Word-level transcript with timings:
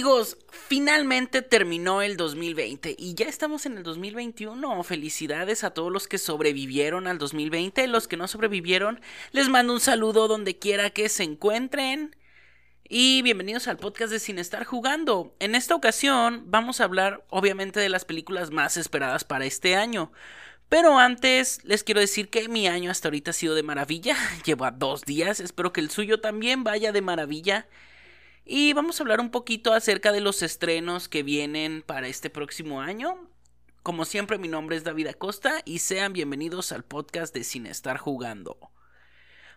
Amigos, 0.00 0.38
finalmente 0.50 1.42
terminó 1.42 2.00
el 2.00 2.16
2020 2.16 2.96
y 2.98 3.14
ya 3.14 3.26
estamos 3.26 3.66
en 3.66 3.76
el 3.76 3.82
2021. 3.82 4.82
Felicidades 4.82 5.62
a 5.62 5.74
todos 5.74 5.92
los 5.92 6.08
que 6.08 6.16
sobrevivieron 6.16 7.06
al 7.06 7.18
2020. 7.18 7.86
Los 7.86 8.08
que 8.08 8.16
no 8.16 8.26
sobrevivieron, 8.26 9.02
les 9.32 9.50
mando 9.50 9.74
un 9.74 9.80
saludo 9.80 10.26
donde 10.26 10.58
quiera 10.58 10.88
que 10.88 11.10
se 11.10 11.24
encuentren. 11.24 12.16
Y 12.88 13.20
bienvenidos 13.20 13.68
al 13.68 13.76
podcast 13.76 14.10
de 14.10 14.20
Sin 14.20 14.38
Estar 14.38 14.64
Jugando. 14.64 15.36
En 15.38 15.54
esta 15.54 15.74
ocasión 15.74 16.44
vamos 16.46 16.80
a 16.80 16.84
hablar 16.84 17.22
obviamente 17.28 17.78
de 17.78 17.90
las 17.90 18.06
películas 18.06 18.50
más 18.50 18.78
esperadas 18.78 19.24
para 19.24 19.44
este 19.44 19.76
año. 19.76 20.12
Pero 20.70 20.98
antes 20.98 21.62
les 21.62 21.84
quiero 21.84 22.00
decir 22.00 22.30
que 22.30 22.48
mi 22.48 22.68
año 22.68 22.90
hasta 22.90 23.08
ahorita 23.08 23.32
ha 23.32 23.34
sido 23.34 23.54
de 23.54 23.64
maravilla. 23.64 24.16
Llevo 24.46 24.64
a 24.64 24.70
dos 24.70 25.02
días. 25.02 25.40
Espero 25.40 25.74
que 25.74 25.82
el 25.82 25.90
suyo 25.90 26.22
también 26.22 26.64
vaya 26.64 26.90
de 26.90 27.02
maravilla. 27.02 27.66
Y 28.52 28.72
vamos 28.72 28.98
a 28.98 29.04
hablar 29.04 29.20
un 29.20 29.30
poquito 29.30 29.72
acerca 29.72 30.10
de 30.10 30.20
los 30.20 30.42
estrenos 30.42 31.08
que 31.08 31.22
vienen 31.22 31.82
para 31.86 32.08
este 32.08 32.30
próximo 32.30 32.80
año. 32.80 33.30
Como 33.84 34.04
siempre, 34.04 34.38
mi 34.38 34.48
nombre 34.48 34.74
es 34.74 34.82
David 34.82 35.06
Acosta 35.06 35.62
y 35.64 35.78
sean 35.78 36.12
bienvenidos 36.12 36.72
al 36.72 36.82
podcast 36.82 37.32
de 37.32 37.44
Sin 37.44 37.64
Estar 37.64 37.96
Jugando. 37.96 38.58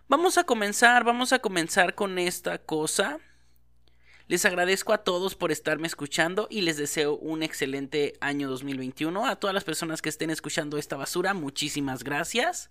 Vamos 0.06 0.38
a 0.38 0.44
comenzar, 0.44 1.02
vamos 1.02 1.32
a 1.32 1.40
comenzar 1.40 1.96
con 1.96 2.20
esta 2.20 2.58
cosa. 2.58 3.18
Les 4.28 4.44
agradezco 4.44 4.92
a 4.92 4.98
todos 4.98 5.34
por 5.34 5.50
estarme 5.50 5.88
escuchando 5.88 6.46
y 6.48 6.60
les 6.60 6.76
deseo 6.76 7.16
un 7.16 7.42
excelente 7.42 8.12
año 8.20 8.48
2021. 8.48 9.26
A 9.26 9.34
todas 9.40 9.54
las 9.54 9.64
personas 9.64 10.02
que 10.02 10.08
estén 10.08 10.30
escuchando 10.30 10.78
esta 10.78 10.94
basura, 10.94 11.34
muchísimas 11.34 12.04
gracias. 12.04 12.70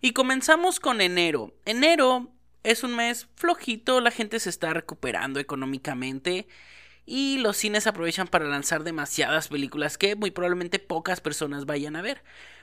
Y 0.00 0.14
comenzamos 0.14 0.80
con 0.80 1.02
enero. 1.02 1.52
Enero 1.66 2.32
es 2.62 2.84
un 2.84 2.96
mes 2.96 3.28
flojito, 3.36 4.00
la 4.00 4.10
gente 4.10 4.40
se 4.40 4.50
está 4.50 4.72
recuperando 4.74 5.40
económicamente 5.40 6.46
y 7.06 7.38
los 7.38 7.56
cines 7.56 7.86
aprovechan 7.86 8.28
para 8.28 8.44
lanzar 8.46 8.84
demasiadas 8.84 9.48
películas 9.48 9.98
que 9.98 10.14
muy 10.14 10.30
probablemente 10.30 10.78
pocas 10.78 11.20
personas 11.20 11.66
vayan 11.66 11.96
a 11.96 12.02
ver. 12.02 12.22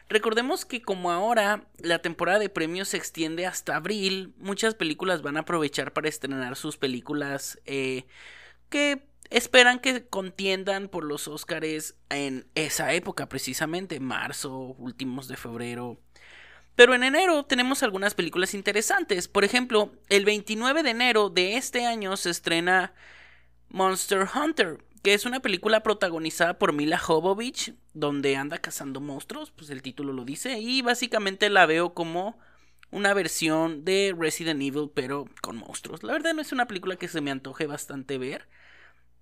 Recordemos 0.09 0.65
que 0.65 0.81
como 0.81 1.11
ahora 1.11 1.67
la 1.79 1.99
temporada 1.99 2.39
de 2.39 2.49
premios 2.49 2.89
se 2.89 2.97
extiende 2.97 3.45
hasta 3.45 3.75
abril, 3.75 4.33
muchas 4.37 4.73
películas 4.73 5.21
van 5.21 5.35
a 5.35 5.41
aprovechar 5.41 5.91
para 5.91 6.07
estrenar 6.07 6.55
sus 6.55 6.77
películas 6.77 7.59
eh, 7.65 8.05
que 8.69 9.03
esperan 9.29 9.79
que 9.79 10.07
contiendan 10.07 10.87
por 10.87 11.03
los 11.03 11.27
Oscars 11.27 11.95
en 12.09 12.47
esa 12.55 12.93
época, 12.93 13.27
precisamente 13.27 13.99
marzo, 13.99 14.75
últimos 14.77 15.27
de 15.27 15.35
febrero. 15.35 15.99
Pero 16.77 16.93
en 16.93 17.03
enero 17.03 17.43
tenemos 17.43 17.81
algunas 17.81 18.13
películas 18.13 18.53
interesantes. 18.53 19.27
Por 19.27 19.43
ejemplo, 19.43 19.91
el 20.09 20.25
29 20.25 20.83
de 20.83 20.91
enero 20.91 21.31
de 21.31 21.57
este 21.57 21.87
año 21.87 22.15
se 22.17 22.29
estrena 22.29 22.93
Monster 23.69 24.27
Hunter, 24.31 24.77
que 25.01 25.15
es 25.15 25.25
una 25.25 25.39
película 25.39 25.81
protagonizada 25.81 26.59
por 26.59 26.73
Mila 26.73 26.99
Jovovich, 26.99 27.73
donde 27.95 28.35
anda 28.35 28.59
cazando 28.59 29.01
monstruos, 29.01 29.49
pues 29.49 29.71
el 29.71 29.81
título 29.81 30.13
lo 30.13 30.23
dice, 30.23 30.59
y 30.59 30.83
básicamente 30.83 31.49
la 31.49 31.65
veo 31.65 31.95
como 31.95 32.37
una 32.91 33.15
versión 33.15 33.83
de 33.83 34.15
Resident 34.15 34.61
Evil, 34.61 34.91
pero 34.93 35.25
con 35.41 35.57
monstruos. 35.57 36.03
La 36.03 36.13
verdad 36.13 36.35
no 36.35 36.43
es 36.43 36.51
una 36.51 36.67
película 36.67 36.95
que 36.97 37.07
se 37.07 37.21
me 37.21 37.31
antoje 37.31 37.65
bastante 37.65 38.19
ver, 38.19 38.47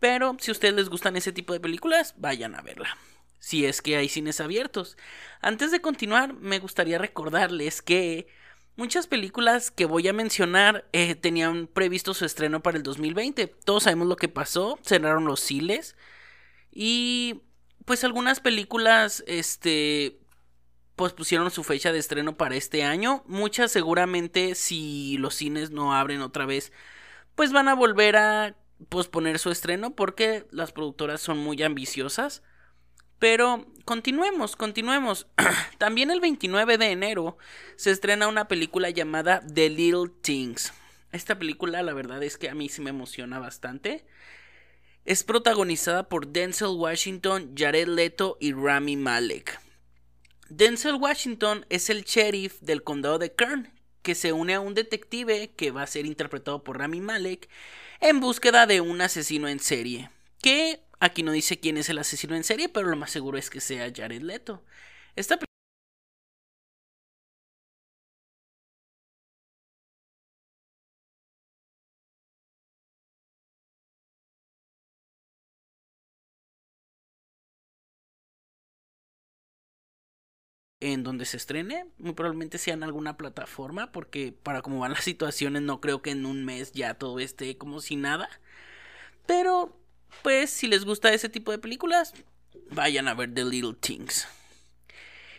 pero 0.02 0.36
si 0.42 0.52
a 0.52 0.56
ustedes 0.56 0.73
les 0.73 0.89
gustan 0.89 1.16
ese 1.16 1.31
tipo 1.31 1.53
de 1.53 1.61
películas, 1.61 2.16
vayan 2.17 2.53
a 2.53 2.61
verla 2.61 2.98
si 3.46 3.64
es 3.68 3.84
que 3.84 3.96
hay 3.96 4.10
cines 4.10 4.42
abiertos. 4.42 4.98
Antes 5.40 5.70
de 5.70 5.80
continuar, 5.80 6.34
me 6.34 6.58
gustaría 6.58 6.98
recordarles 6.98 7.84
que 7.84 8.26
muchas 8.76 9.06
películas 9.06 9.70
que 9.70 9.86
voy 9.86 10.08
a 10.08 10.14
mencionar 10.14 10.90
eh, 10.94 11.14
tenían 11.14 11.68
previsto 11.68 12.16
su 12.16 12.26
estreno 12.26 12.64
para 12.64 12.78
el 12.78 12.82
2020. 12.84 13.46
Todos 13.64 13.84
sabemos 13.84 14.08
lo 14.08 14.16
que 14.16 14.30
pasó, 14.30 14.80
cerraron 14.82 15.26
los 15.26 15.42
cines 15.42 15.96
y 16.72 17.44
pues 17.86 18.04
algunas 18.04 18.39
películas 18.39 19.23
este 19.28 20.17
pues 20.95 21.14
pusieron 21.14 21.52
su 21.52 21.64
fecha 21.64 21.92
de 21.92 22.00
estreno 22.00 22.38
para 22.38 22.55
este 22.55 22.84
año. 22.84 23.23
Muchas 23.28 23.72
seguramente 23.72 24.55
si 24.55 25.20
los 25.20 25.36
cines 25.36 25.70
no 25.70 25.94
abren 25.94 26.22
otra 26.23 26.48
vez, 26.48 26.72
pues 27.36 27.52
van 27.52 27.67
a 27.67 27.76
volver 27.76 28.16
a 28.16 28.55
posponer 28.89 29.38
su 29.38 29.52
estreno 29.52 29.95
porque 29.95 30.48
las 30.50 30.72
productoras 30.72 31.22
son 31.22 31.38
muy 31.38 31.61
ambiciosas. 31.61 32.42
Pero 33.20 33.65
continuemos, 33.86 34.55
continuemos. 34.55 35.27
También 35.77 36.11
el 36.11 36.20
29 36.20 36.77
de 36.77 36.92
enero 36.92 37.37
se 37.76 37.92
estrena 37.92 38.27
una 38.27 38.48
película 38.48 38.89
llamada 38.89 39.42
The 39.53 39.70
Little 39.70 40.11
Things. 40.21 40.73
Esta 41.11 41.39
película 41.39 41.81
la 41.81 41.93
verdad 41.93 42.21
es 42.23 42.37
que 42.37 42.49
a 42.49 42.55
mí 42.55 42.67
sí 42.67 42.81
me 42.81 42.89
emociona 42.89 43.39
bastante. 43.39 44.05
Es 45.05 45.23
protagonizada 45.23 46.09
por 46.09 46.27
Denzel 46.27 46.75
Washington, 46.75 47.54
Jared 47.55 47.87
Leto 47.87 48.37
y 48.42 48.54
Rami 48.54 48.98
Malek. 48.98 49.59
Denzel 50.49 50.95
Washington 50.95 51.65
es 51.70 51.89
el 51.89 52.04
sheriff 52.04 52.59
del 52.61 52.83
condado 52.83 53.17
de 53.17 53.33
Kern, 53.33 53.71
que 54.02 54.14
se 54.14 54.33
une 54.33 54.54
a 54.54 54.59
un 54.59 54.73
detective 54.73 55.54
que 55.55 55.71
va 55.71 55.83
a 55.83 55.87
ser 55.87 56.05
interpretado 56.05 56.64
por 56.64 56.77
Rami 56.77 57.02
Malek 57.02 57.49
en 57.99 58.20
búsqueda 58.20 58.67
de 58.67 58.81
un 58.81 59.02
asesino 59.02 59.48
en 59.48 59.59
serie, 59.59 60.11
que 60.42 60.85
Aquí 61.00 61.23
no 61.23 61.32
dice 61.32 61.60
quién 61.60 61.78
es 61.78 61.89
el 61.89 62.00
asesino 62.00 62.36
en 62.36 62.44
serie, 62.44 62.70
pero 62.70 62.88
lo 62.89 62.95
más 62.98 63.11
seguro 63.11 63.38
es 63.38 63.50
que 63.50 63.61
sea 63.61 63.92
Jared 63.95 64.22
Leto. 64.22 64.64
Esta 65.16 65.38
en 80.80 81.04
donde 81.04 81.26
se 81.26 81.38
estrene, 81.38 81.88
muy 81.98 82.14
probablemente 82.14 82.58
sea 82.58 82.73
en 82.76 82.84
alguna 82.84 83.17
plataforma, 83.17 83.92
porque 83.92 84.32
para 84.44 84.61
cómo 84.61 84.80
van 84.80 84.92
las 84.94 85.04
situaciones 85.04 85.61
no 85.61 85.82
creo 85.82 86.02
que 86.02 86.11
en 86.11 86.26
un 86.26 86.45
mes 86.45 86.72
ya 86.73 86.95
todo 86.95 87.20
esté 87.20 87.58
como 87.58 87.80
si 87.82 87.95
nada. 87.95 88.30
Pero 89.26 89.78
pues 90.21 90.49
si 90.49 90.67
les 90.67 90.86
gusta 90.86 91.14
ese 91.14 91.30
tipo 91.30 91.52
de 91.52 91.59
películas, 91.59 92.14
vayan 92.71 93.08
a 93.08 93.14
ver 93.14 93.33
The 93.33 93.45
Little 93.45 93.76
Things. 93.80 94.27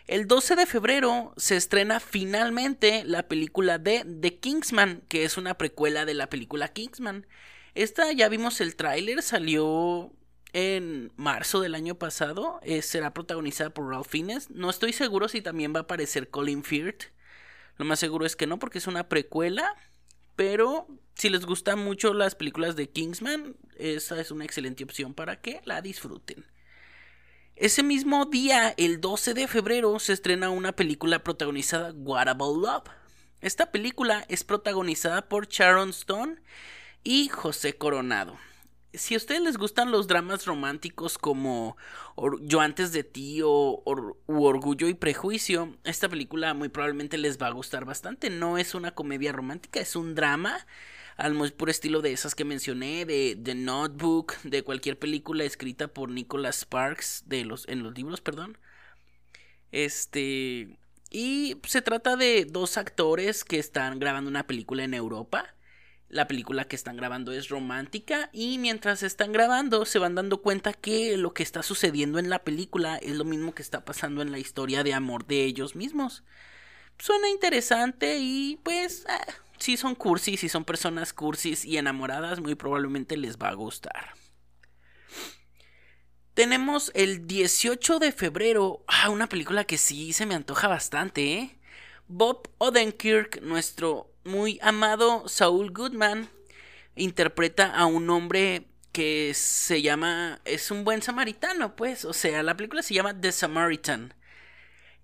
El 0.06 0.28
12 0.28 0.54
de 0.54 0.66
febrero 0.66 1.34
se 1.36 1.56
estrena 1.56 1.98
finalmente 1.98 3.02
la 3.04 3.26
película 3.26 3.78
de 3.78 4.04
The 4.20 4.38
Kingsman, 4.38 5.02
que 5.08 5.24
es 5.24 5.36
una 5.36 5.58
precuela 5.58 6.04
de 6.04 6.14
la 6.14 6.30
película 6.30 6.68
Kingsman. 6.68 7.26
Esta 7.74 8.12
ya 8.12 8.28
vimos 8.28 8.60
el 8.60 8.76
tráiler, 8.76 9.22
salió 9.22 10.12
en 10.52 11.12
marzo 11.16 11.60
del 11.60 11.74
año 11.74 11.96
pasado. 11.96 12.60
Eh, 12.62 12.82
será 12.82 13.12
protagonizada 13.12 13.70
por 13.70 13.90
Ralph 13.90 14.08
Fiennes. 14.08 14.48
No 14.50 14.70
estoy 14.70 14.92
seguro 14.92 15.28
si 15.28 15.42
también 15.42 15.74
va 15.74 15.80
a 15.80 15.82
aparecer 15.82 16.30
Colin 16.30 16.62
Firth. 16.62 17.06
Lo 17.76 17.84
más 17.84 17.98
seguro 17.98 18.24
es 18.24 18.36
que 18.36 18.46
no, 18.46 18.58
porque 18.58 18.78
es 18.78 18.86
una 18.86 19.08
precuela. 19.08 19.74
Pero 20.36 20.86
si 21.16 21.28
les 21.28 21.46
gustan 21.46 21.78
mucho 21.78 22.14
las 22.14 22.34
películas 22.34 22.76
de 22.76 22.88
Kingsman, 22.88 23.56
esa 23.76 24.20
es 24.20 24.30
una 24.30 24.44
excelente 24.44 24.84
opción 24.84 25.14
para 25.14 25.40
que 25.40 25.60
la 25.64 25.82
disfruten. 25.82 26.46
Ese 27.56 27.82
mismo 27.82 28.26
día, 28.26 28.74
el 28.76 29.00
12 29.00 29.34
de 29.34 29.48
febrero, 29.48 29.98
se 29.98 30.12
estrena 30.12 30.50
una 30.50 30.72
película 30.72 31.24
protagonizada 31.24 31.92
What 31.94 32.28
About 32.28 32.62
Love. 32.62 32.94
Esta 33.40 33.72
película 33.72 34.24
es 34.28 34.44
protagonizada 34.44 35.28
por 35.28 35.48
Sharon 35.48 35.90
Stone 35.90 36.36
y 37.02 37.28
José 37.28 37.76
Coronado 37.76 38.38
si 38.96 39.14
a 39.14 39.18
ustedes 39.18 39.40
les 39.40 39.56
gustan 39.56 39.90
los 39.90 40.06
dramas 40.06 40.46
románticos 40.46 41.18
como 41.18 41.76
Yo 42.40 42.60
antes 42.60 42.92
de 42.92 43.04
ti 43.04 43.40
o 43.44 43.82
Orgullo 44.26 44.88
y 44.88 44.94
Prejuicio, 44.94 45.76
esta 45.84 46.08
película 46.08 46.54
muy 46.54 46.68
probablemente 46.68 47.18
les 47.18 47.40
va 47.40 47.48
a 47.48 47.52
gustar 47.52 47.84
bastante. 47.84 48.30
No 48.30 48.58
es 48.58 48.74
una 48.74 48.92
comedia 48.92 49.32
romántica, 49.32 49.80
es 49.80 49.96
un 49.96 50.14
drama 50.14 50.66
al 51.16 51.34
muy 51.34 51.50
puro 51.50 51.70
estilo 51.70 52.02
de 52.02 52.12
esas 52.12 52.34
que 52.34 52.44
mencioné, 52.44 53.04
de 53.06 53.38
The 53.42 53.54
Notebook, 53.54 54.34
de 54.42 54.62
cualquier 54.62 54.98
película 54.98 55.44
escrita 55.44 55.88
por 55.88 56.10
Nicholas 56.10 56.60
Sparks 56.60 57.24
de 57.26 57.44
los, 57.44 57.66
en 57.68 57.82
los 57.82 57.96
libros, 57.96 58.20
perdón. 58.20 58.58
Este... 59.72 60.78
Y 61.08 61.56
se 61.64 61.82
trata 61.82 62.16
de 62.16 62.44
dos 62.44 62.76
actores 62.76 63.44
que 63.44 63.58
están 63.58 64.00
grabando 64.00 64.28
una 64.28 64.46
película 64.46 64.84
en 64.84 64.92
Europa 64.92 65.56
la 66.08 66.28
película 66.28 66.66
que 66.66 66.76
están 66.76 66.96
grabando 66.96 67.32
es 67.32 67.48
romántica 67.48 68.30
y 68.32 68.58
mientras 68.58 69.02
están 69.02 69.32
grabando 69.32 69.84
se 69.84 69.98
van 69.98 70.14
dando 70.14 70.40
cuenta 70.40 70.72
que 70.72 71.16
lo 71.16 71.34
que 71.34 71.42
está 71.42 71.62
sucediendo 71.62 72.18
en 72.18 72.30
la 72.30 72.44
película 72.44 72.96
es 72.96 73.16
lo 73.16 73.24
mismo 73.24 73.54
que 73.54 73.62
está 73.62 73.84
pasando 73.84 74.22
en 74.22 74.30
la 74.30 74.38
historia 74.38 74.84
de 74.84 74.94
amor 74.94 75.26
de 75.26 75.44
ellos 75.44 75.74
mismos. 75.74 76.22
Suena 76.98 77.28
interesante 77.28 78.18
y 78.20 78.58
pues 78.62 79.04
ah, 79.08 79.26
si 79.66 79.76
son 79.76 79.96
cursis, 79.96 80.38
si 80.38 80.48
son 80.48 80.64
personas 80.64 81.12
cursis 81.12 81.64
y 81.64 81.76
enamoradas 81.76 82.38
muy 82.38 82.54
probablemente 82.54 83.16
les 83.16 83.36
va 83.36 83.48
a 83.48 83.54
gustar. 83.54 84.14
Tenemos 86.34 86.92
el 86.94 87.26
18 87.26 87.98
de 87.98 88.12
febrero, 88.12 88.84
ah, 88.86 89.10
una 89.10 89.28
película 89.28 89.64
que 89.64 89.76
sí 89.76 90.12
se 90.12 90.24
me 90.24 90.36
antoja 90.36 90.68
bastante, 90.68 91.32
¿eh? 91.32 91.58
Bob 92.06 92.48
Odenkirk, 92.58 93.42
nuestro 93.42 94.14
muy 94.22 94.60
amado 94.62 95.26
Saul 95.26 95.72
Goodman 95.72 96.28
interpreta 96.94 97.74
a 97.74 97.86
un 97.86 98.08
hombre 98.10 98.68
que 98.92 99.34
se 99.34 99.82
llama, 99.82 100.40
es 100.44 100.70
un 100.70 100.84
buen 100.84 101.02
samaritano, 101.02 101.74
pues, 101.74 102.04
o 102.04 102.12
sea, 102.12 102.44
la 102.44 102.56
película 102.56 102.84
se 102.84 102.94
llama 102.94 103.20
The 103.20 103.32
Samaritan. 103.32 104.14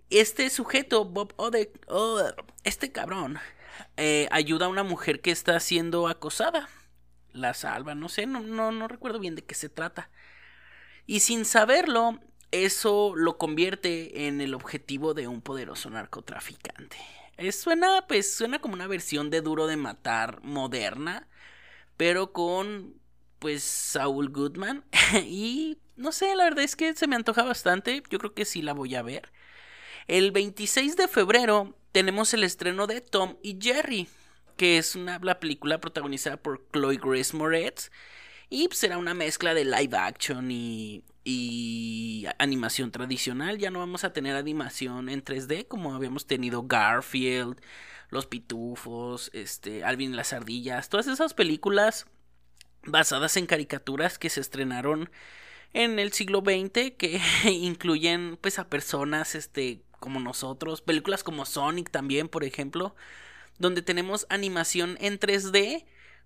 Este 0.08 0.50
sujeto, 0.50 1.04
Bob 1.04 1.34
Ode, 1.36 1.72
oh, 1.88 2.22
este 2.62 2.92
cabrón, 2.92 3.40
eh, 3.96 4.28
ayuda 4.30 4.66
a 4.66 4.68
una 4.70 4.82
mujer 4.82 5.20
que 5.20 5.30
está 5.30 5.58
siendo 5.60 6.08
acosada. 6.08 6.68
La 7.32 7.54
salva, 7.54 7.94
no 7.94 8.08
sé, 8.08 8.26
no, 8.26 8.40
no, 8.40 8.72
no 8.72 8.88
recuerdo 8.88 9.18
bien 9.18 9.34
de 9.34 9.44
qué 9.44 9.54
se 9.54 9.68
trata. 9.68 10.10
Y 11.06 11.20
sin 11.20 11.44
saberlo, 11.44 12.20
eso 12.50 13.14
lo 13.16 13.38
convierte 13.38 14.26
en 14.26 14.40
el 14.40 14.54
objetivo 14.54 15.14
de 15.14 15.28
un 15.28 15.40
poderoso 15.40 15.90
narcotraficante. 15.90 16.98
suena, 17.50 18.06
pues, 18.06 18.34
suena 18.34 18.60
como 18.60 18.74
una 18.74 18.86
versión 18.86 19.30
de 19.30 19.40
Duro 19.40 19.66
de 19.66 19.76
Matar 19.76 20.42
moderna, 20.42 21.28
pero 21.96 22.32
con, 22.32 22.94
pues, 23.38 23.62
Saul 23.64 24.28
Goodman. 24.30 24.84
y 25.24 25.78
no 25.96 26.12
sé, 26.12 26.34
la 26.36 26.44
verdad 26.44 26.64
es 26.64 26.76
que 26.76 26.94
se 26.94 27.06
me 27.06 27.16
antoja 27.16 27.42
bastante. 27.42 28.02
Yo 28.10 28.18
creo 28.18 28.34
que 28.34 28.44
sí 28.44 28.62
la 28.62 28.74
voy 28.74 28.94
a 28.94 29.02
ver. 29.02 29.32
El 30.08 30.32
26 30.32 30.96
de 30.96 31.08
febrero 31.08 31.76
tenemos 31.92 32.34
el 32.34 32.44
estreno 32.44 32.86
de 32.86 33.00
Tom 33.00 33.36
y 33.42 33.58
Jerry, 33.60 34.08
que 34.56 34.78
es 34.78 34.96
una 34.96 35.18
la 35.22 35.38
película 35.38 35.80
protagonizada 35.80 36.36
por 36.38 36.66
Chloe 36.72 36.98
Grace 37.02 37.36
Moretz. 37.36 37.90
Y 38.48 38.68
será 38.72 38.98
una 38.98 39.14
mezcla 39.14 39.54
de 39.54 39.64
live 39.64 39.96
action 39.96 40.50
y, 40.50 41.04
y 41.24 42.26
animación 42.38 42.90
tradicional. 42.90 43.56
Ya 43.56 43.70
no 43.70 43.78
vamos 43.78 44.04
a 44.04 44.12
tener 44.12 44.36
animación 44.36 45.08
en 45.08 45.24
3D 45.24 45.66
como 45.68 45.94
habíamos 45.94 46.26
tenido 46.26 46.64
Garfield, 46.64 47.58
Los 48.10 48.26
Pitufos, 48.26 49.30
este, 49.32 49.84
Alvin 49.84 50.12
y 50.12 50.16
las 50.16 50.34
Ardillas. 50.34 50.90
Todas 50.90 51.06
esas 51.06 51.32
películas 51.32 52.06
basadas 52.84 53.38
en 53.38 53.46
caricaturas 53.46 54.18
que 54.18 54.28
se 54.28 54.40
estrenaron 54.40 55.10
en 55.72 55.98
el 55.98 56.12
siglo 56.12 56.40
XX 56.40 56.92
que 56.98 57.20
incluyen 57.44 58.38
pues 58.40 58.58
a 58.58 58.68
personas 58.68 59.34
este 59.34 59.82
como 60.02 60.18
nosotros, 60.18 60.82
películas 60.82 61.22
como 61.22 61.46
Sonic 61.46 61.90
también, 61.90 62.28
por 62.28 62.42
ejemplo, 62.42 62.96
donde 63.58 63.82
tenemos 63.82 64.26
animación 64.28 64.98
en 65.00 65.20
3D 65.20 65.84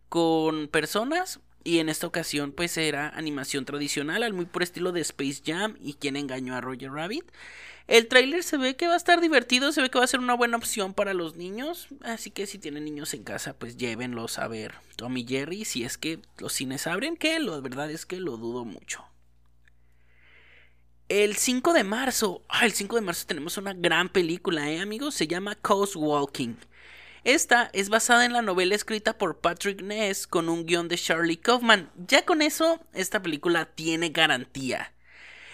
con 0.09 0.69
personas 0.69 1.41
y 1.63 1.81
en 1.81 1.91
esta 1.91 2.07
ocasión 2.07 2.53
pues 2.53 2.79
era 2.79 3.11
animación 3.11 3.67
tradicional 3.67 4.23
al 4.23 4.33
muy 4.33 4.47
por 4.47 4.63
estilo 4.63 4.93
de 4.93 5.03
Space 5.03 5.43
Jam 5.45 5.77
y 5.81 5.95
quien 5.95 6.17
engañó 6.17 6.55
a 6.55 6.61
Roger 6.61 6.93
Rabbit. 6.93 7.31
El 7.87 8.09
tráiler 8.09 8.43
se 8.45 8.57
ve 8.57 8.77
que 8.77 8.87
va 8.87 8.95
a 8.95 8.97
estar 8.97 9.21
divertido, 9.21 9.73
se 9.73 9.83
ve 9.83 9.91
que 9.91 9.99
va 9.99 10.05
a 10.05 10.09
ser 10.09 10.21
una 10.21 10.35
buena 10.35 10.57
opción 10.57 10.95
para 10.95 11.13
los 11.13 11.37
niños, 11.37 11.89
así 12.03 12.31
que 12.31 12.47
si 12.47 12.59
tienen 12.59 12.85
niños 12.85 13.13
en 13.15 13.25
casa 13.25 13.53
pues 13.53 13.77
llévenlos 13.77 14.39
a 14.39 14.49
ver 14.49 14.77
Tommy 14.97 15.27
Jerry 15.29 15.67
si 15.67 15.85
es 15.85 15.99
que 15.99 16.21
los 16.39 16.55
cines 16.55 16.87
abren, 16.87 17.17
que 17.17 17.39
la 17.41 17.61
verdad 17.61 17.91
es 17.91 18.07
que 18.07 18.21
lo 18.21 18.39
dudo 18.39 18.65
mucho. 18.65 19.05
El 21.19 21.35
5 21.35 21.73
de 21.73 21.83
marzo, 21.83 22.45
ah, 22.47 22.67
el 22.67 22.73
5 22.73 22.97
de 22.97 23.01
marzo 23.01 23.27
tenemos 23.27 23.57
una 23.57 23.73
gran 23.73 24.11
película, 24.11 24.71
¿eh, 24.71 24.81
amigos? 24.81 25.15
Se 25.15 25.27
llama 25.27 25.55
Coast 25.55 25.97
Walking. 25.97 26.57
Esta 27.25 27.71
es 27.73 27.89
basada 27.89 28.27
en 28.27 28.35
la 28.35 28.43
novela 28.43 28.75
escrita 28.75 29.17
por 29.17 29.39
Patrick 29.39 29.81
Ness 29.81 30.27
con 30.27 30.51
un 30.51 30.67
guion 30.67 30.89
de 30.89 30.99
Charlie 30.99 31.39
Kaufman. 31.39 31.91
Ya 32.07 32.27
con 32.27 32.43
eso, 32.43 32.81
esta 32.93 33.23
película 33.23 33.65
tiene 33.65 34.11
garantía. 34.11 34.93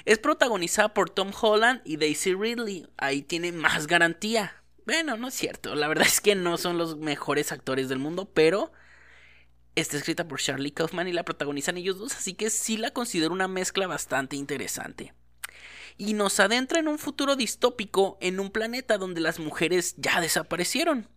Es 0.04 0.18
protagonizada 0.18 0.94
por 0.94 1.10
Tom 1.10 1.30
Holland 1.40 1.80
y 1.84 1.96
Daisy 1.96 2.34
Ridley. 2.34 2.88
Ahí 2.96 3.22
tiene 3.22 3.52
más 3.52 3.86
garantía. 3.86 4.56
Bueno, 4.84 5.16
no 5.16 5.28
es 5.28 5.34
cierto. 5.34 5.76
La 5.76 5.86
verdad 5.86 6.08
es 6.08 6.20
que 6.20 6.34
no 6.34 6.58
son 6.58 6.76
los 6.76 6.96
mejores 6.96 7.52
actores 7.52 7.88
del 7.88 8.00
mundo, 8.00 8.28
pero 8.34 8.72
está 9.76 9.96
escrita 9.96 10.26
por 10.26 10.40
Charlie 10.40 10.72
Kaufman 10.72 11.06
y 11.06 11.12
la 11.12 11.24
protagonizan 11.24 11.76
ellos 11.76 12.00
dos, 12.00 12.16
así 12.16 12.34
que 12.34 12.50
sí 12.50 12.78
la 12.78 12.90
considero 12.90 13.32
una 13.32 13.46
mezcla 13.46 13.86
bastante 13.86 14.34
interesante 14.34 15.14
y 16.02 16.14
nos 16.14 16.40
adentra 16.40 16.80
en 16.80 16.88
un 16.88 16.98
futuro 16.98 17.36
distópico 17.36 18.18
en 18.20 18.40
un 18.40 18.50
planeta 18.50 18.98
donde 18.98 19.20
las 19.20 19.38
mujeres 19.38 19.94
ya 19.98 20.20
desaparecieron 20.20 21.08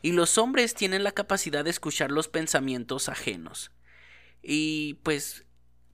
y 0.00 0.12
los 0.12 0.38
hombres 0.38 0.74
tienen 0.74 1.04
la 1.04 1.12
capacidad 1.12 1.62
de 1.62 1.68
escuchar 1.68 2.10
los 2.10 2.28
pensamientos 2.28 3.10
ajenos. 3.10 3.70
Y 4.42 4.94
pues 5.02 5.44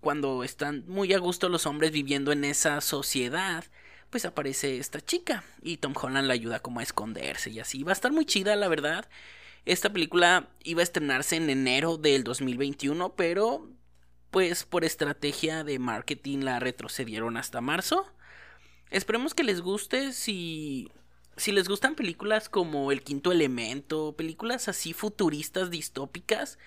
cuando 0.00 0.44
están 0.44 0.84
muy 0.86 1.12
a 1.12 1.18
gusto 1.18 1.48
los 1.48 1.66
hombres 1.66 1.90
viviendo 1.90 2.30
en 2.30 2.44
esa 2.44 2.80
sociedad, 2.80 3.64
pues 4.10 4.24
aparece 4.24 4.78
esta 4.78 5.00
chica 5.00 5.42
y 5.60 5.78
Tom 5.78 5.94
Holland 6.00 6.28
la 6.28 6.34
ayuda 6.34 6.60
como 6.60 6.78
a 6.78 6.84
esconderse 6.84 7.50
y 7.50 7.58
así. 7.58 7.82
Va 7.82 7.90
a 7.90 7.94
estar 7.94 8.12
muy 8.12 8.26
chida, 8.26 8.54
la 8.54 8.68
verdad. 8.68 9.08
Esta 9.64 9.92
película 9.92 10.50
iba 10.62 10.82
a 10.82 10.84
estrenarse 10.84 11.34
en 11.34 11.50
enero 11.50 11.96
del 11.96 12.22
2021, 12.22 13.16
pero 13.16 13.68
pues 14.30 14.62
por 14.62 14.84
estrategia 14.84 15.64
de 15.64 15.80
marketing 15.80 16.44
la 16.44 16.60
retrocedieron 16.60 17.36
hasta 17.36 17.60
marzo. 17.60 18.06
Esperemos 18.90 19.34
que 19.34 19.44
les 19.44 19.60
guste 19.60 20.12
si 20.12 20.90
si 21.40 21.52
les 21.52 21.68
gustan 21.68 21.94
películas 21.94 22.50
como 22.50 22.92
El 22.92 23.02
Quinto 23.02 23.32
Elemento, 23.32 24.14
películas 24.14 24.68
así 24.68 24.92
futuristas 24.92 25.70
distópicas, 25.70 26.58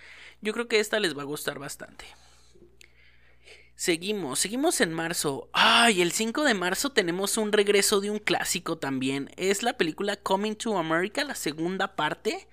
yo 0.41 0.51
creo 0.51 0.67
que 0.67 0.79
esta 0.79 0.99
les 0.99 1.15
va 1.15 1.21
a 1.21 1.25
gustar 1.25 1.59
bastante. 1.59 2.05
Seguimos, 3.75 4.39
seguimos 4.39 4.81
en 4.81 4.93
marzo. 4.93 5.49
Ay, 5.53 6.01
el 6.01 6.11
5 6.11 6.43
de 6.43 6.53
marzo 6.53 6.91
tenemos 6.91 7.37
un 7.37 7.51
regreso 7.51 8.01
de 8.01 8.09
un 8.09 8.19
clásico 8.19 8.77
también. 8.77 9.31
Es 9.35 9.61
la 9.61 9.77
película 9.77 10.15
Coming 10.15 10.55
to 10.55 10.77
America, 10.77 11.23
la 11.23 11.35
segunda 11.35 11.95
parte 11.95 12.47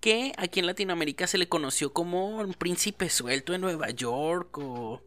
que 0.00 0.32
aquí 0.36 0.60
en 0.60 0.66
Latinoamérica 0.66 1.26
se 1.26 1.38
le 1.38 1.48
conoció 1.48 1.92
como 1.92 2.38
un 2.38 2.54
príncipe 2.54 3.08
suelto 3.08 3.54
en 3.54 3.60
Nueva 3.60 3.90
York 3.90 4.58
o 4.58 5.02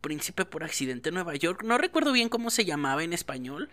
príncipe 0.00 0.44
por 0.44 0.64
accidente 0.64 1.08
en 1.08 1.16
Nueva 1.16 1.34
York. 1.34 1.62
No 1.64 1.78
recuerdo 1.78 2.12
bien 2.12 2.28
cómo 2.28 2.50
se 2.50 2.64
llamaba 2.64 3.04
en 3.04 3.12
español, 3.12 3.68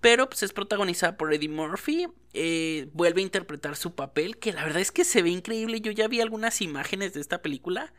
pero 0.00 0.28
pues 0.28 0.42
es 0.42 0.52
protagonizada 0.52 1.16
por 1.16 1.32
Eddie 1.32 1.48
Murphy. 1.48 2.08
Eh, 2.32 2.88
vuelve 2.92 3.20
a 3.20 3.24
interpretar 3.24 3.76
su 3.76 3.94
papel, 3.94 4.38
que 4.38 4.52
la 4.52 4.64
verdad 4.64 4.82
es 4.82 4.92
que 4.92 5.04
se 5.04 5.22
ve 5.22 5.30
increíble. 5.30 5.80
Yo 5.80 5.92
ya 5.92 6.08
vi 6.08 6.20
algunas 6.20 6.60
imágenes 6.60 7.14
de 7.14 7.20
esta 7.20 7.42
película. 7.42 7.92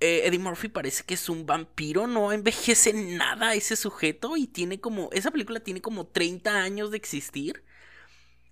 Eh, 0.00 0.26
Eddie 0.26 0.40
Murphy 0.40 0.68
parece 0.68 1.04
que 1.04 1.14
es 1.14 1.28
un 1.28 1.46
vampiro, 1.46 2.08
no 2.08 2.32
envejece 2.32 2.92
nada 2.92 3.54
ese 3.54 3.76
sujeto 3.76 4.36
y 4.36 4.48
tiene 4.48 4.80
como, 4.80 5.08
esa 5.12 5.30
película 5.30 5.60
tiene 5.60 5.80
como 5.80 6.08
30 6.08 6.60
años 6.62 6.90
de 6.90 6.96
existir. 6.96 7.62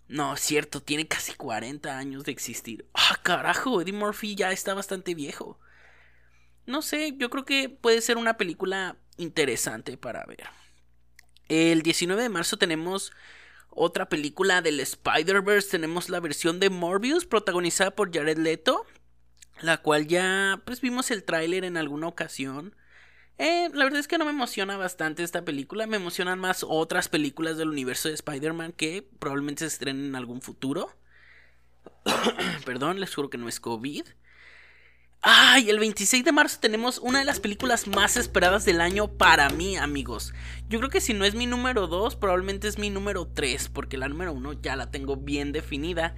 No, 0.07 0.37
cierto, 0.37 0.81
tiene 0.83 1.09
casi 1.09 1.35
40 1.35 1.99
años 1.99 2.25
de 2.25 2.33
existir. 2.33 2.89
Ah, 2.95 3.19
carajo, 3.23 3.81
Eddie 3.81 3.93
Murphy 3.93 4.35
ya 4.37 4.53
está 4.53 4.75
bastante 4.75 5.15
viejo. 5.15 5.59
No 6.71 6.83
sé, 6.83 7.15
yo 7.17 7.31
creo 7.31 7.45
que 7.45 7.69
puede 7.69 8.01
ser 8.01 8.17
una 8.17 8.37
película 8.37 8.97
interesante 9.17 9.97
para 9.97 10.25
ver. 10.25 10.45
El 11.49 11.83
19 11.83 12.23
de 12.23 12.29
marzo 12.29 12.59
tenemos 12.59 13.13
otra 13.71 14.09
película 14.09 14.63
del 14.63 14.79
Spider-Verse. 14.79 15.71
Tenemos 15.71 16.09
la 16.09 16.21
versión 16.21 16.61
de 16.61 16.71
Morbius 16.71 17.27
protagonizada 17.27 17.91
por 17.91 18.15
Jared 18.15 18.39
Leto. 18.39 18.87
La 19.61 19.79
cual 19.79 20.07
ya 20.07 20.63
pues 20.65 20.81
vimos 20.81 21.11
el 21.11 21.25
tráiler 21.25 21.65
en 21.65 21.77
alguna 21.77 22.07
ocasión. 22.07 22.77
Eh, 23.37 23.69
la 23.73 23.85
verdad 23.85 24.01
es 24.01 24.07
que 24.07 24.17
no 24.17 24.25
me 24.25 24.31
emociona 24.31 24.77
bastante 24.77 25.25
esta 25.25 25.45
película. 25.45 25.89
Me 25.89 25.97
emocionan 25.97 26.39
más 26.39 26.65
otras 26.67 27.09
películas 27.09 27.57
del 27.57 27.71
universo 27.71 28.09
de 28.09 28.15
Spider-Man 28.15 28.73
que 28.73 29.03
probablemente 29.19 29.61
se 29.61 29.75
estrenen 29.75 30.05
en 30.07 30.15
algún 30.15 30.41
futuro. 30.41 30.89
Perdón, 32.65 33.01
les 33.01 33.13
juro 33.13 33.29
que 33.29 33.39
no 33.39 33.49
es 33.49 33.59
COVID. 33.59 34.05
Ay, 35.23 35.69
el 35.69 35.79
26 35.79 36.25
de 36.25 36.33
marzo 36.33 36.57
tenemos 36.61 36.97
una 36.97 37.19
de 37.19 37.27
las 37.27 37.41
películas 37.41 37.87
más 37.87 38.17
esperadas 38.17 38.65
del 38.65 38.81
año 38.81 39.07
para 39.07 39.51
mí, 39.51 39.77
amigos. 39.77 40.33
Yo 40.71 40.79
creo 40.79 40.89
que 40.89 41.03
si 41.03 41.13
no 41.13 41.27
es 41.27 41.35
mi 41.35 41.45
número 41.45 41.89
2, 41.89 42.17
probablemente 42.17 42.69
es 42.69 42.79
mi 42.79 42.89
número 42.89 43.27
3, 43.27 43.69
porque 43.69 43.99
la 43.99 44.09
número 44.09 44.33
1 44.33 44.63
ya 44.63 44.77
la 44.77 44.91
tengo 44.91 45.17
bien 45.17 45.53
definida. 45.53 46.15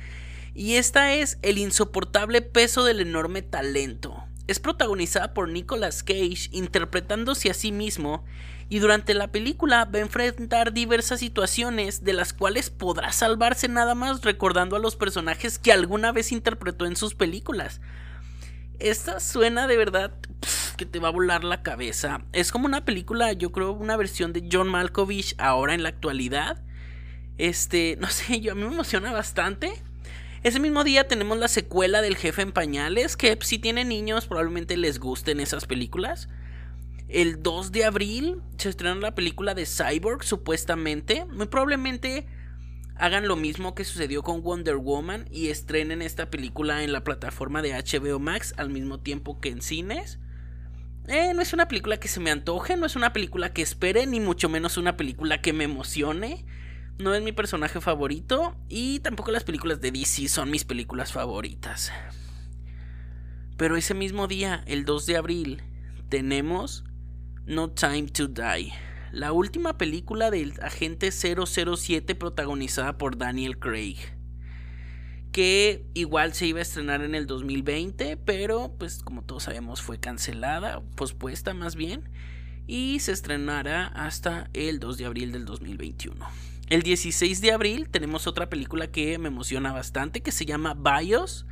Y 0.55 0.75
esta 0.75 1.15
es 1.15 1.39
El 1.43 1.59
insoportable 1.59 2.43
peso 2.43 2.85
del 2.85 3.01
enorme 3.01 3.43
talento. 3.43 4.23
Es 4.47 4.61
protagonizada 4.61 5.35
por 5.35 5.49
Nicolas 5.49 6.05
Cage 6.05 6.49
interpretándose 6.53 7.51
a 7.51 7.55
sí 7.55 7.73
mismo 7.73 8.25
y 8.69 8.79
durante 8.79 9.15
la 9.15 9.33
película 9.33 9.85
va 9.85 9.99
a 9.99 10.03
enfrentar 10.03 10.73
diversas 10.73 11.19
situaciones 11.19 12.05
de 12.05 12.13
las 12.13 12.33
cuales 12.33 12.71
podrá 12.71 13.11
salvarse 13.11 13.67
nada 13.67 13.97
más 13.97 14.23
recordando 14.23 14.77
a 14.77 14.81
los 14.81 14.95
personajes 14.95 15.59
que 15.59 15.73
alguna 15.73 16.13
vez 16.13 16.31
interpretó 16.31 16.87
en 16.87 16.95
sus 16.95 17.17
películas. 17.17 17.81
Esta 18.83 19.21
suena 19.21 19.69
de 19.69 19.77
verdad 19.77 20.13
que 20.77 20.87
te 20.87 20.99
va 20.99 21.07
a 21.07 21.13
volar 21.13 21.45
la 21.45 21.63
cabeza. 21.63 22.25
Es 22.33 22.51
como 22.51 22.67
una 22.67 22.85
película, 22.85 23.33
yo 23.33 23.53
creo, 23.53 23.71
una 23.71 23.97
versión 23.97 24.33
de 24.33 24.49
John 24.51 24.69
Malkovich 24.69 25.37
ahora 25.39 25.75
en 25.75 25.85
la 25.85 25.91
actualidad. 25.91 26.61
Este, 27.39 27.97
no 28.01 28.09
sé, 28.09 28.41
yo 28.41 28.51
a 28.51 28.55
mí 28.57 28.63
me 28.63 28.73
emociona 28.73 29.13
bastante. 29.13 29.73
Ese 30.43 30.59
mismo 30.59 30.83
día 30.83 31.07
tenemos 31.07 31.39
la 31.39 31.47
secuela 31.47 32.03
del 32.03 32.17
jefe 32.17 32.43
en 32.43 32.51
pañales, 32.51 33.17
que 33.17 33.39
si 33.43 33.61
tienen 33.61 33.89
niños 33.89 34.27
probablemente 34.27 34.77
les 34.77 34.99
gusten 34.99 35.39
esas 35.39 35.65
películas. 35.67 36.29
El 37.07 37.41
2 37.41 37.71
de 37.71 37.85
abril 37.85 38.43
se 38.59 38.69
estrena 38.69 38.97
la 38.97 39.15
película 39.15 39.55
de 39.55 39.65
Cyborg, 39.65 40.25
supuestamente. 40.25 41.25
Muy 41.27 41.47
probablemente 41.47 42.27
hagan 43.03 43.27
lo 43.27 43.35
mismo 43.35 43.75
que 43.75 43.83
sucedió 43.83 44.23
con 44.23 44.43
Wonder 44.43 44.77
Woman 44.77 45.27
y 45.29 45.49
estrenen 45.49 46.03
esta 46.03 46.31
película 46.31 46.85
en 46.85 46.93
la 46.93 47.03
plataforma 47.03 47.61
de 47.61 47.73
HBO 47.73 48.21
Max 48.21 48.55
al 48.59 48.71
mismo 48.71 49.01
tiempo 49.01 49.41
que 49.41 49.49
en 49.49 49.61
cines. 49.61 50.21
Eh, 51.09 51.33
no 51.35 51.43
es 51.43 51.53
una 51.53 51.67
película 51.67 51.97
que 51.97 52.07
se 52.07 52.21
me 52.21 52.31
antoje, 52.31 52.77
no 52.77 52.87
es 52.87 52.95
una 52.95 53.13
película 53.13 53.53
que 53.53 53.61
espere, 53.61 54.07
ni 54.07 54.21
mucho 54.21 54.49
menos 54.49 54.77
una 54.77 54.97
película 54.97 55.43
que 55.43 55.53
me 55.53 55.65
emocione. 55.65 56.47
No 57.01 57.13
es 57.13 57.25
mi 57.25 57.33
personaje 57.33 57.81
favorito 57.81 58.55
y 58.69 59.01
tampoco 59.01 59.33
las 59.33 59.43
películas 59.43 59.81
de 59.81 59.91
DC 59.91 60.29
son 60.29 60.49
mis 60.49 60.65
películas 60.65 61.11
favoritas. 61.11 61.91
Pero 63.57 63.77
ese 63.77 63.95
mismo 63.95 64.29
día, 64.29 64.63
el 64.69 64.85
2 64.85 65.07
de 65.07 65.17
abril, 65.17 65.63
tenemos 66.09 66.85
No 67.47 67.69
Time 67.69 68.07
to 68.13 68.29
Die, 68.29 68.73
la 69.13 69.33
última 69.33 69.77
película 69.77 70.31
del 70.31 70.55
agente 70.63 71.13
007 71.13 72.15
protagonizada 72.15 72.97
por 72.97 73.19
Daniel 73.19 73.59
Craig 73.59 73.99
que 75.33 75.87
igual 75.95 76.35
se 76.35 76.47
iba 76.47 76.59
a 76.59 76.63
estrenar 76.63 77.03
en 77.03 77.15
el 77.15 77.27
2020, 77.27 78.19
pero 78.19 78.75
pues 78.79 79.03
como 79.03 79.23
todos 79.23 79.45
sabemos 79.45 79.81
fue 79.81 79.99
cancelada, 79.99 80.83
pospuesta 80.95 81.55
más 81.55 81.75
bien, 81.75 82.11
y 82.67 83.01
se 83.01 83.13
estrenará 83.13 83.87
hasta 83.87 84.51
el 84.53 84.79
2 84.79 84.99
de 84.99 85.07
abril 85.07 85.33
del 85.33 85.47
2021. 85.47 86.27
El 86.69 86.83
16 86.83 87.41
de 87.41 87.53
abril 87.53 87.89
tenemos 87.89 88.27
otra 88.27 88.51
película 88.51 88.89
que 88.89 89.19
me 89.19 89.29
emociona 89.29 89.73
bastante, 89.73 90.21
que 90.21 90.33
se 90.33 90.45
llama 90.45 90.75
Bios. 90.75 91.47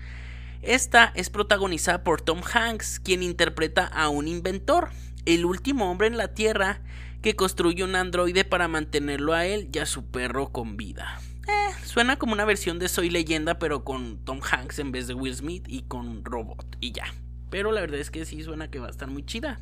Esta 0.61 1.11
es 1.17 1.31
protagonizada 1.31 2.05
por 2.05 2.21
Tom 2.21 2.43
Hanks, 2.52 3.00
quien 3.00 3.23
interpreta 3.23 3.87
a 3.87 4.11
un 4.11 4.29
inventor, 4.29 4.90
el 5.25 5.47
último 5.47 5.90
hombre 5.90 6.07
en 6.07 6.19
la 6.19 6.35
Tierra 6.35 6.83
que 7.23 7.37
construye 7.37 7.85
un 7.85 7.97
androide 7.97 8.45
para 8.45 8.69
mantenerlo 8.69 9.35
a 9.35 9.47
él 9.47 9.69
y 9.73 9.79
a 9.79 9.87
su 9.87 10.07
perro 10.07 10.53
con 10.53 10.77
vida. 10.77 11.21
Eh, 11.49 11.85
suena 11.85 12.17
como 12.17 12.33
una 12.33 12.45
versión 12.45 12.79
de 12.79 12.89
Soy 12.89 13.11
Leyenda, 13.11 13.59
pero 13.59 13.85
con 13.85 14.19
Tom 14.25 14.41
Hanks 14.43 14.79
en 14.79 14.93
vez 14.93 15.07
de 15.07 15.15
Will 15.15 15.35
Smith 15.35 15.65
y 15.69 15.83
con 15.83 16.25
robot 16.25 16.77
y 16.81 16.93
ya. 16.93 17.05
Pero 17.50 17.73
la 17.73 17.81
verdad 17.81 18.00
es 18.00 18.11
que 18.11 18.25
sí 18.25 18.43
suena 18.43 18.71
que 18.71 18.79
va 18.79 18.87
a 18.87 18.91
estar 18.91 19.09
muy 19.09 19.25
chida. 19.25 19.61